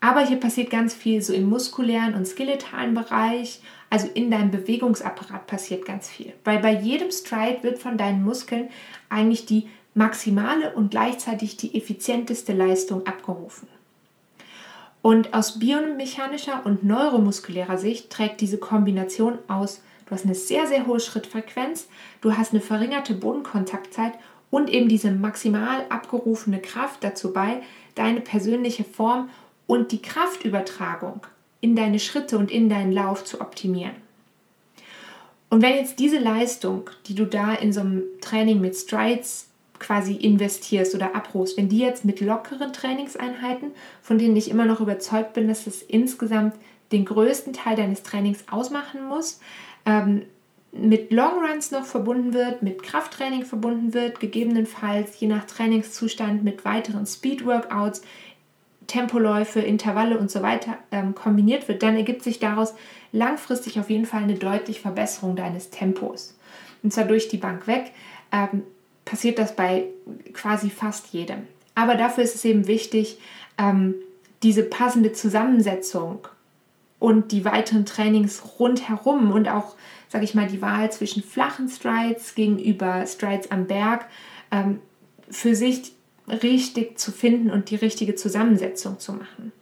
Aber 0.00 0.26
hier 0.26 0.38
passiert 0.38 0.70
ganz 0.70 0.94
viel 0.94 1.22
so 1.22 1.32
im 1.32 1.48
muskulären 1.48 2.14
und 2.14 2.26
skeletalen 2.26 2.94
Bereich, 2.94 3.60
also 3.90 4.08
in 4.14 4.30
deinem 4.30 4.50
Bewegungsapparat 4.50 5.46
passiert 5.46 5.84
ganz 5.84 6.08
viel. 6.08 6.32
Weil 6.44 6.60
bei 6.60 6.72
jedem 6.72 7.10
Stride 7.10 7.62
wird 7.62 7.78
von 7.78 7.98
deinen 7.98 8.24
Muskeln 8.24 8.68
eigentlich 9.10 9.44
die 9.44 9.68
maximale 9.94 10.74
und 10.74 10.90
gleichzeitig 10.90 11.56
die 11.56 11.74
effizienteste 11.76 12.52
Leistung 12.52 13.06
abgerufen. 13.06 13.68
Und 15.02 15.34
aus 15.34 15.58
biomechanischer 15.58 16.64
und 16.64 16.84
neuromuskulärer 16.84 17.76
Sicht 17.76 18.10
trägt 18.10 18.40
diese 18.40 18.58
Kombination 18.58 19.38
aus, 19.48 19.82
du 20.06 20.12
hast 20.12 20.24
eine 20.24 20.36
sehr, 20.36 20.68
sehr 20.68 20.86
hohe 20.86 21.00
Schrittfrequenz, 21.00 21.88
du 22.20 22.36
hast 22.36 22.52
eine 22.52 22.60
verringerte 22.60 23.14
Bodenkontaktzeit 23.14 24.12
und 24.50 24.70
eben 24.70 24.88
diese 24.88 25.10
maximal 25.10 25.84
abgerufene 25.88 26.60
Kraft 26.60 27.02
dazu 27.02 27.32
bei, 27.32 27.62
deine 27.96 28.20
persönliche 28.20 28.84
Form 28.84 29.28
und 29.66 29.90
die 29.90 30.02
Kraftübertragung 30.02 31.26
in 31.60 31.74
deine 31.74 31.98
Schritte 31.98 32.38
und 32.38 32.50
in 32.50 32.68
deinen 32.68 32.92
Lauf 32.92 33.24
zu 33.24 33.40
optimieren. 33.40 33.94
Und 35.50 35.62
wenn 35.62 35.76
jetzt 35.76 35.98
diese 35.98 36.18
Leistung, 36.18 36.90
die 37.06 37.14
du 37.14 37.26
da 37.26 37.52
in 37.54 37.72
so 37.72 37.80
einem 37.80 38.04
Training 38.20 38.60
mit 38.60 38.76
Strides 38.76 39.48
quasi 39.82 40.14
investierst 40.14 40.94
oder 40.94 41.14
abrufst, 41.14 41.58
wenn 41.58 41.68
die 41.68 41.78
jetzt 41.78 42.04
mit 42.04 42.20
lockeren 42.20 42.72
Trainingseinheiten, 42.72 43.72
von 44.00 44.16
denen 44.16 44.36
ich 44.36 44.50
immer 44.50 44.64
noch 44.64 44.80
überzeugt 44.80 45.34
bin, 45.34 45.48
dass 45.48 45.66
es 45.66 45.82
insgesamt 45.82 46.54
den 46.92 47.04
größten 47.04 47.52
Teil 47.52 47.76
deines 47.76 48.02
Trainings 48.02 48.44
ausmachen 48.50 49.04
muss, 49.06 49.40
ähm, 49.84 50.22
mit 50.72 51.12
Longruns 51.12 51.70
noch 51.70 51.84
verbunden 51.84 52.32
wird, 52.32 52.62
mit 52.62 52.82
Krafttraining 52.82 53.44
verbunden 53.44 53.92
wird, 53.92 54.20
gegebenenfalls 54.20 55.20
je 55.20 55.28
nach 55.28 55.44
Trainingszustand 55.44 56.44
mit 56.44 56.64
weiteren 56.64 57.04
Speed-Workouts, 57.04 58.00
Tempoläufe, 58.86 59.60
Intervalle 59.60 60.18
und 60.18 60.30
so 60.30 60.42
weiter 60.42 60.78
ähm, 60.90 61.14
kombiniert 61.14 61.68
wird, 61.68 61.82
dann 61.82 61.96
ergibt 61.96 62.22
sich 62.22 62.38
daraus 62.38 62.74
langfristig 63.12 63.78
auf 63.78 63.90
jeden 63.90 64.06
Fall 64.06 64.22
eine 64.22 64.34
deutliche 64.34 64.80
Verbesserung 64.80 65.36
deines 65.36 65.70
Tempos. 65.70 66.36
Und 66.82 66.92
zwar 66.92 67.04
durch 67.04 67.28
die 67.28 67.36
Bank 67.36 67.66
weg. 67.66 67.92
Ähm, 68.32 68.62
passiert 69.04 69.38
das 69.38 69.56
bei 69.56 69.86
quasi 70.32 70.70
fast 70.70 71.08
jedem. 71.12 71.46
Aber 71.74 71.94
dafür 71.94 72.24
ist 72.24 72.34
es 72.34 72.44
eben 72.44 72.66
wichtig, 72.66 73.18
ähm, 73.58 73.94
diese 74.42 74.62
passende 74.62 75.12
Zusammensetzung 75.12 76.26
und 76.98 77.32
die 77.32 77.44
weiteren 77.44 77.84
Trainings 77.84 78.42
rundherum 78.58 79.32
und 79.32 79.48
auch, 79.48 79.74
sage 80.08 80.24
ich 80.24 80.34
mal, 80.34 80.46
die 80.46 80.62
Wahl 80.62 80.90
zwischen 80.92 81.22
flachen 81.22 81.68
Strides 81.68 82.34
gegenüber 82.34 83.06
Strides 83.06 83.50
am 83.50 83.66
Berg 83.66 84.06
ähm, 84.50 84.80
für 85.28 85.54
sich 85.54 85.92
richtig 86.28 86.98
zu 86.98 87.10
finden 87.10 87.50
und 87.50 87.70
die 87.70 87.76
richtige 87.76 88.14
Zusammensetzung 88.14 88.98
zu 88.98 89.12
machen. 89.12 89.52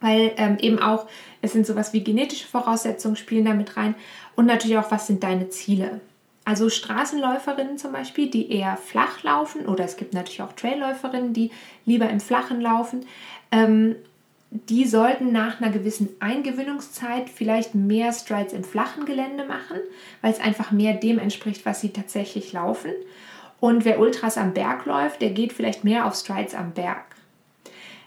Weil 0.00 0.32
ähm, 0.36 0.58
eben 0.58 0.78
auch, 0.78 1.06
es 1.42 1.52
sind 1.52 1.66
sowas 1.66 1.92
wie 1.92 2.04
genetische 2.04 2.46
Voraussetzungen 2.46 3.16
spielen 3.16 3.44
damit 3.44 3.76
rein 3.76 3.94
und 4.34 4.46
natürlich 4.46 4.78
auch, 4.78 4.90
was 4.90 5.06
sind 5.06 5.22
deine 5.22 5.48
Ziele. 5.48 6.00
Also 6.46 6.70
Straßenläuferinnen 6.70 7.76
zum 7.76 7.90
Beispiel, 7.90 8.30
die 8.30 8.52
eher 8.52 8.76
flach 8.76 9.24
laufen, 9.24 9.66
oder 9.66 9.84
es 9.84 9.96
gibt 9.96 10.14
natürlich 10.14 10.42
auch 10.42 10.52
Trailläuferinnen, 10.52 11.32
die 11.32 11.50
lieber 11.84 12.08
im 12.08 12.20
Flachen 12.20 12.60
laufen, 12.60 13.04
ähm, 13.50 13.96
die 14.50 14.86
sollten 14.86 15.32
nach 15.32 15.60
einer 15.60 15.72
gewissen 15.72 16.08
Eingewöhnungszeit 16.20 17.28
vielleicht 17.28 17.74
mehr 17.74 18.12
Strides 18.12 18.52
im 18.52 18.62
flachen 18.62 19.06
Gelände 19.06 19.44
machen, 19.44 19.78
weil 20.22 20.32
es 20.32 20.38
einfach 20.38 20.70
mehr 20.70 20.94
dem 20.94 21.18
entspricht, 21.18 21.66
was 21.66 21.80
sie 21.80 21.88
tatsächlich 21.88 22.52
laufen. 22.52 22.92
Und 23.58 23.84
wer 23.84 23.98
Ultras 23.98 24.38
am 24.38 24.54
Berg 24.54 24.86
läuft, 24.86 25.22
der 25.22 25.30
geht 25.30 25.52
vielleicht 25.52 25.82
mehr 25.82 26.06
auf 26.06 26.14
Strides 26.14 26.54
am 26.54 26.70
Berg. 26.70 27.04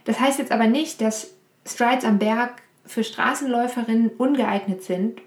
Das 0.06 0.18
heißt 0.18 0.40
jetzt 0.40 0.54
aber 0.54 0.68
nicht, 0.68 1.02
dass 1.02 1.34
Strides 1.68 2.06
am 2.06 2.20
Berg 2.20 2.62
für 2.86 3.04
Straßenläuferinnen 3.04 4.12
ungeeignet 4.18 4.82
sind 4.82 5.20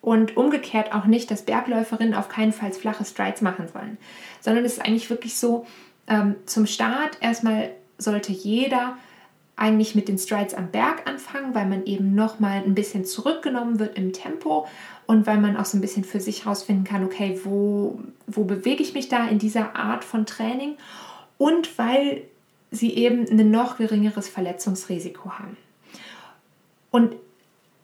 und 0.00 0.36
umgekehrt 0.36 0.92
auch 0.94 1.04
nicht, 1.04 1.30
dass 1.30 1.42
Bergläuferinnen 1.42 2.14
auf 2.14 2.28
keinen 2.28 2.52
Fall 2.52 2.72
flache 2.72 3.04
Strides 3.04 3.42
machen 3.42 3.68
sollen, 3.72 3.98
sondern 4.40 4.64
es 4.64 4.74
ist 4.74 4.84
eigentlich 4.84 5.10
wirklich 5.10 5.36
so, 5.36 5.66
ähm, 6.08 6.36
zum 6.46 6.66
Start 6.66 7.18
erstmal 7.20 7.70
sollte 7.98 8.32
jeder 8.32 8.96
eigentlich 9.56 9.94
mit 9.94 10.08
den 10.08 10.16
Strides 10.16 10.54
am 10.54 10.70
Berg 10.70 11.06
anfangen, 11.06 11.54
weil 11.54 11.66
man 11.66 11.84
eben 11.84 12.14
nochmal 12.14 12.62
ein 12.64 12.74
bisschen 12.74 13.04
zurückgenommen 13.04 13.78
wird 13.78 13.98
im 13.98 14.14
Tempo 14.14 14.66
und 15.06 15.26
weil 15.26 15.38
man 15.38 15.56
auch 15.58 15.66
so 15.66 15.76
ein 15.76 15.82
bisschen 15.82 16.04
für 16.04 16.18
sich 16.18 16.44
herausfinden 16.46 16.84
kann, 16.84 17.04
okay, 17.04 17.38
wo, 17.44 18.00
wo 18.26 18.44
bewege 18.44 18.82
ich 18.82 18.94
mich 18.94 19.10
da 19.10 19.28
in 19.28 19.38
dieser 19.38 19.76
Art 19.76 20.02
von 20.02 20.24
Training 20.24 20.76
und 21.36 21.78
weil 21.78 22.22
sie 22.70 22.94
eben 22.94 23.26
ein 23.28 23.50
noch 23.50 23.76
geringeres 23.76 24.28
Verletzungsrisiko 24.28 25.32
haben. 25.32 25.58
Und 26.90 27.16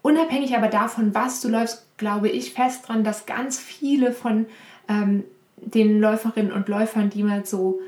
unabhängig 0.06 0.56
aber 0.56 0.68
davon, 0.68 1.16
was 1.16 1.40
du 1.40 1.48
läufst, 1.48 1.84
glaube 1.96 2.28
ich 2.28 2.52
fest 2.52 2.86
dran, 2.86 3.02
dass 3.02 3.26
ganz 3.26 3.58
viele 3.58 4.12
von 4.12 4.46
ähm, 4.88 5.24
den 5.56 6.00
Läuferinnen 6.00 6.52
und 6.52 6.68
Läufern, 6.68 7.10
die 7.10 7.24
man 7.24 7.44
so 7.44 7.80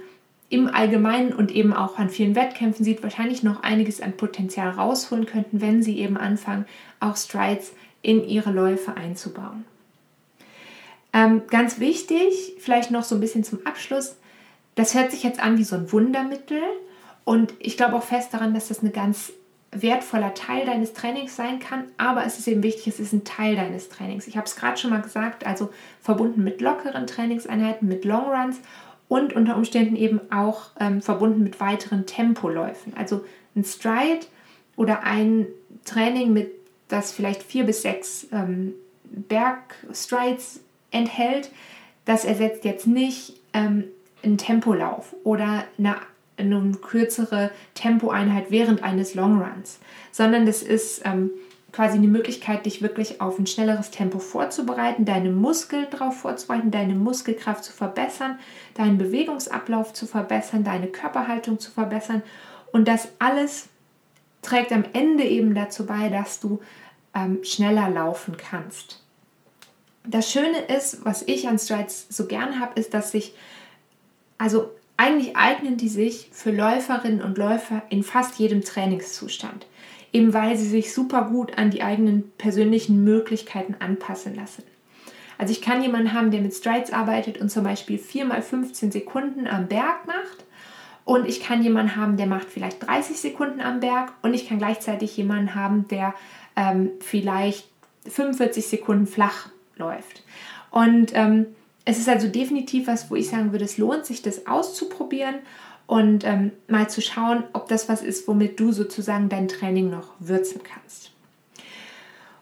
im 0.48 0.66
Allgemeinen 0.66 1.32
und 1.32 1.52
eben 1.52 1.72
auch 1.72 1.96
an 1.96 2.10
vielen 2.10 2.34
Wettkämpfen 2.34 2.84
sieht, 2.84 3.04
wahrscheinlich 3.04 3.44
noch 3.44 3.62
einiges 3.62 4.00
an 4.00 4.16
Potenzial 4.16 4.70
rausholen 4.70 5.26
könnten, 5.26 5.60
wenn 5.60 5.80
sie 5.80 6.00
eben 6.00 6.16
anfangen, 6.16 6.66
auch 6.98 7.16
Strides 7.16 7.72
in 8.02 8.26
ihre 8.26 8.50
Läufe 8.50 8.96
einzubauen. 8.96 9.64
Ähm, 11.12 11.42
ganz 11.48 11.78
wichtig, 11.78 12.54
vielleicht 12.58 12.90
noch 12.90 13.04
so 13.04 13.14
ein 13.14 13.20
bisschen 13.20 13.44
zum 13.44 13.64
Abschluss, 13.64 14.16
das 14.74 14.94
hört 14.94 15.12
sich 15.12 15.22
jetzt 15.22 15.38
an 15.38 15.56
wie 15.56 15.64
so 15.64 15.76
ein 15.76 15.92
Wundermittel 15.92 16.62
und 17.24 17.54
ich 17.60 17.76
glaube 17.76 17.94
auch 17.94 18.02
fest 18.02 18.34
daran, 18.34 18.54
dass 18.54 18.68
das 18.68 18.82
ein 18.82 18.92
ganz 18.92 19.32
wertvoller 19.70 20.34
Teil 20.34 20.64
deines 20.64 20.94
Trainings 20.94 21.36
sein 21.36 21.58
kann, 21.58 21.84
aber 21.98 22.24
es 22.24 22.38
ist 22.38 22.48
eben 22.48 22.62
wichtig, 22.62 22.88
es 22.88 23.00
ist 23.00 23.12
ein 23.12 23.24
Teil 23.24 23.54
deines 23.56 23.88
Trainings. 23.88 24.26
Ich 24.26 24.36
habe 24.36 24.46
es 24.46 24.56
gerade 24.56 24.78
schon 24.78 24.90
mal 24.90 25.02
gesagt, 25.02 25.46
also 25.46 25.70
verbunden 26.00 26.42
mit 26.42 26.60
lockeren 26.60 27.06
Trainingseinheiten, 27.06 27.86
mit 27.86 28.04
Longruns 28.04 28.58
und 29.08 29.34
unter 29.34 29.56
Umständen 29.56 29.96
eben 29.96 30.20
auch 30.30 30.70
ähm, 30.80 31.02
verbunden 31.02 31.42
mit 31.42 31.60
weiteren 31.60 32.06
Tempoläufen. 32.06 32.94
Also 32.96 33.24
ein 33.54 33.64
Stride 33.64 34.26
oder 34.76 35.02
ein 35.02 35.46
Training 35.84 36.32
mit 36.32 36.50
das 36.88 37.12
vielleicht 37.12 37.42
vier 37.42 37.64
bis 37.64 37.82
sechs 37.82 38.26
ähm, 38.32 38.74
Bergstrides 39.04 40.60
enthält, 40.90 41.50
das 42.04 42.24
ersetzt 42.24 42.64
jetzt 42.64 42.86
nicht 42.86 43.34
ähm, 43.52 43.84
einen 44.22 44.38
Tempolauf 44.38 45.14
oder 45.24 45.64
eine, 45.78 45.96
eine 46.38 46.72
kürzere 46.80 47.50
Tempoeinheit 47.74 48.50
während 48.50 48.82
eines 48.82 49.14
Longruns, 49.14 49.78
sondern 50.12 50.46
das 50.46 50.62
ist 50.62 51.02
ähm, 51.04 51.30
quasi 51.72 51.98
eine 51.98 52.08
Möglichkeit, 52.08 52.66
dich 52.66 52.82
wirklich 52.82 53.20
auf 53.20 53.38
ein 53.38 53.46
schnelleres 53.46 53.90
Tempo 53.90 54.18
vorzubereiten, 54.18 55.04
deine 55.04 55.30
Muskeln 55.30 55.86
darauf 55.90 56.18
vorzubereiten, 56.18 56.70
deine 56.70 56.94
Muskelkraft 56.94 57.64
zu 57.64 57.72
verbessern, 57.72 58.38
deinen 58.74 58.98
Bewegungsablauf 58.98 59.92
zu 59.92 60.06
verbessern, 60.06 60.64
deine 60.64 60.86
Körperhaltung 60.86 61.58
zu 61.58 61.70
verbessern. 61.70 62.22
Und 62.72 62.88
das 62.88 63.08
alles 63.18 63.68
trägt 64.42 64.72
am 64.72 64.84
Ende 64.92 65.24
eben 65.24 65.54
dazu 65.54 65.86
bei, 65.86 66.08
dass 66.08 66.40
du 66.40 66.60
ähm, 67.14 67.44
schneller 67.44 67.90
laufen 67.90 68.36
kannst. 68.36 69.02
Das 70.06 70.32
Schöne 70.32 70.58
ist, 70.58 71.04
was 71.04 71.22
ich 71.22 71.48
an 71.48 71.58
Strides 71.58 72.06
so 72.08 72.26
gern 72.26 72.60
habe, 72.60 72.80
ist, 72.80 72.94
dass 72.94 73.12
sich, 73.12 73.34
also 74.38 74.70
eigentlich 74.98 75.36
eignen 75.36 75.78
die 75.78 75.88
sich 75.88 76.28
für 76.32 76.50
Läuferinnen 76.50 77.22
und 77.22 77.38
Läufer 77.38 77.82
in 77.88 78.02
fast 78.02 78.38
jedem 78.38 78.62
Trainingszustand 78.62 79.66
eben 80.12 80.32
weil 80.34 80.56
sie 80.56 80.68
sich 80.68 80.92
super 80.92 81.24
gut 81.30 81.58
an 81.58 81.70
die 81.70 81.82
eigenen 81.82 82.30
persönlichen 82.38 83.04
Möglichkeiten 83.04 83.76
anpassen 83.78 84.34
lassen. 84.34 84.62
Also 85.36 85.52
ich 85.52 85.62
kann 85.62 85.82
jemanden 85.82 86.12
haben, 86.12 86.30
der 86.30 86.40
mit 86.40 86.54
Strides 86.54 86.92
arbeitet 86.92 87.38
und 87.38 87.50
zum 87.50 87.62
Beispiel 87.62 87.98
4 87.98 88.24
mal 88.24 88.42
15 88.42 88.90
Sekunden 88.90 89.46
am 89.46 89.68
Berg 89.68 90.06
macht. 90.06 90.44
Und 91.04 91.26
ich 91.26 91.42
kann 91.42 91.62
jemanden 91.62 91.96
haben, 91.96 92.16
der 92.16 92.26
macht 92.26 92.48
vielleicht 92.50 92.86
30 92.86 93.18
Sekunden 93.18 93.60
am 93.60 93.80
Berg. 93.80 94.12
Und 94.22 94.34
ich 94.34 94.48
kann 94.48 94.58
gleichzeitig 94.58 95.16
jemanden 95.16 95.54
haben, 95.54 95.86
der 95.88 96.14
ähm, 96.56 96.90
vielleicht 97.00 97.68
45 98.08 98.66
Sekunden 98.66 99.06
flach 99.06 99.48
läuft. 99.76 100.24
Und 100.70 101.12
ähm, 101.14 101.46
es 101.88 101.98
ist 101.98 102.08
also 102.10 102.28
definitiv 102.28 102.86
was, 102.86 103.10
wo 103.10 103.16
ich 103.16 103.30
sagen 103.30 103.50
würde, 103.50 103.64
es 103.64 103.78
lohnt 103.78 104.04
sich, 104.04 104.20
das 104.20 104.46
auszuprobieren 104.46 105.36
und 105.86 106.22
ähm, 106.22 106.52
mal 106.68 106.90
zu 106.90 107.00
schauen, 107.00 107.44
ob 107.54 107.66
das 107.68 107.88
was 107.88 108.02
ist, 108.02 108.28
womit 108.28 108.60
du 108.60 108.72
sozusagen 108.72 109.30
dein 109.30 109.48
Training 109.48 109.88
noch 109.88 110.10
würzen 110.18 110.60
kannst. 110.62 111.12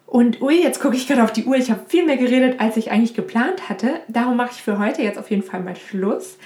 Und 0.05 0.43
ui, 0.43 0.61
jetzt 0.61 0.81
gucke 0.81 0.97
ich 0.97 1.07
gerade 1.07 1.23
auf 1.23 1.33
die 1.33 1.45
Uhr. 1.45 1.55
Ich 1.55 1.71
habe 1.71 1.85
viel 1.87 2.05
mehr 2.05 2.17
geredet, 2.17 2.59
als 2.59 2.77
ich 2.77 2.91
eigentlich 2.91 3.15
geplant 3.15 3.69
hatte. 3.69 4.01
Darum 4.09 4.37
mache 4.37 4.51
ich 4.51 4.63
für 4.63 4.81
heute 4.81 5.03
jetzt 5.03 5.19
auf 5.19 5.31
jeden 5.31 5.45
Fall 5.45 5.61
mal 5.61 5.77
Schluss. 5.77 6.39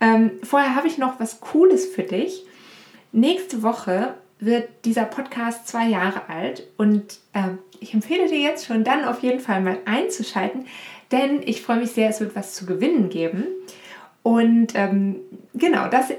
Ähm, 0.00 0.32
vorher 0.42 0.74
habe 0.74 0.88
ich 0.88 0.98
noch 0.98 1.20
was 1.20 1.38
Cooles 1.38 1.86
für 1.86 2.02
dich. 2.02 2.44
Nächste 3.12 3.62
Woche 3.62 4.14
wird 4.40 4.68
dieser 4.84 5.04
Podcast 5.04 5.66
zwei 5.66 5.88
Jahre 5.88 6.28
alt 6.28 6.66
und 6.76 7.18
äh, 7.32 7.50
ich 7.80 7.94
empfehle 7.94 8.28
dir 8.28 8.40
jetzt 8.40 8.66
schon 8.66 8.84
dann 8.84 9.04
auf 9.04 9.22
jeden 9.22 9.40
Fall 9.40 9.60
mal 9.60 9.78
einzuschalten, 9.84 10.66
denn 11.10 11.42
ich 11.44 11.62
freue 11.62 11.78
mich 11.78 11.92
sehr, 11.92 12.08
es 12.08 12.20
wird 12.20 12.36
was 12.36 12.54
zu 12.54 12.66
gewinnen 12.66 13.08
geben. 13.08 13.44
Und 14.22 14.74
ähm, 14.74 15.16
genau, 15.54 15.88
das 15.88 16.12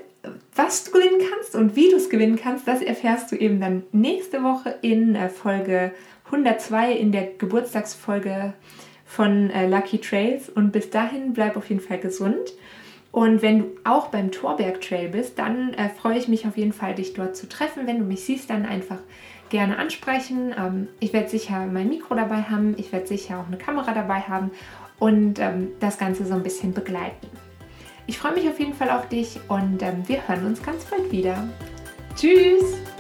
was 0.55 0.83
du 0.83 0.91
gewinnen 0.91 1.21
kannst 1.31 1.55
und 1.55 1.75
wie 1.75 1.89
du 1.89 1.95
es 1.95 2.09
gewinnen 2.09 2.37
kannst, 2.37 2.67
das 2.67 2.81
erfährst 2.81 3.31
du 3.31 3.35
eben 3.35 3.59
dann 3.59 3.83
nächste 3.91 4.43
Woche 4.43 4.75
in 4.81 5.15
äh, 5.15 5.29
Folge 5.29 5.91
102 6.25 6.93
in 6.93 7.11
der 7.11 7.27
Geburtstagsfolge 7.37 8.53
von 9.05 9.49
äh, 9.49 9.67
Lucky 9.67 9.99
Trails. 9.99 10.49
Und 10.49 10.71
bis 10.71 10.89
dahin 10.89 11.33
bleib 11.33 11.55
auf 11.57 11.69
jeden 11.69 11.81
Fall 11.81 11.99
gesund. 11.99 12.53
Und 13.11 13.41
wenn 13.41 13.59
du 13.59 13.65
auch 13.83 14.07
beim 14.07 14.31
Torberg 14.31 14.81
Trail 14.81 15.09
bist, 15.09 15.39
dann 15.39 15.73
äh, 15.73 15.89
freue 15.89 16.17
ich 16.17 16.27
mich 16.27 16.45
auf 16.47 16.57
jeden 16.57 16.73
Fall, 16.73 16.95
dich 16.95 17.13
dort 17.13 17.35
zu 17.35 17.49
treffen. 17.49 17.87
Wenn 17.87 17.99
du 17.99 18.05
mich 18.05 18.23
siehst, 18.23 18.49
dann 18.49 18.65
einfach 18.65 18.99
gerne 19.49 19.77
ansprechen. 19.77 20.53
Ähm, 20.57 20.87
ich 20.99 21.11
werde 21.11 21.29
sicher 21.29 21.65
mein 21.65 21.89
Mikro 21.89 22.15
dabei 22.15 22.43
haben. 22.43 22.75
Ich 22.77 22.91
werde 22.91 23.07
sicher 23.07 23.39
auch 23.39 23.47
eine 23.47 23.57
Kamera 23.57 23.93
dabei 23.93 24.21
haben 24.21 24.51
und 24.99 25.39
ähm, 25.39 25.69
das 25.79 25.97
Ganze 25.97 26.25
so 26.25 26.35
ein 26.35 26.43
bisschen 26.43 26.73
begleiten. 26.73 27.27
Ich 28.05 28.17
freue 28.17 28.33
mich 28.33 28.47
auf 28.47 28.59
jeden 28.59 28.73
Fall 28.73 28.89
auf 28.89 29.07
dich 29.07 29.39
und 29.47 29.81
ähm, 29.81 30.03
wir 30.07 30.27
hören 30.27 30.45
uns 30.45 30.61
ganz 30.61 30.85
bald 30.85 31.11
wieder. 31.11 31.47
Tschüss! 32.15 32.98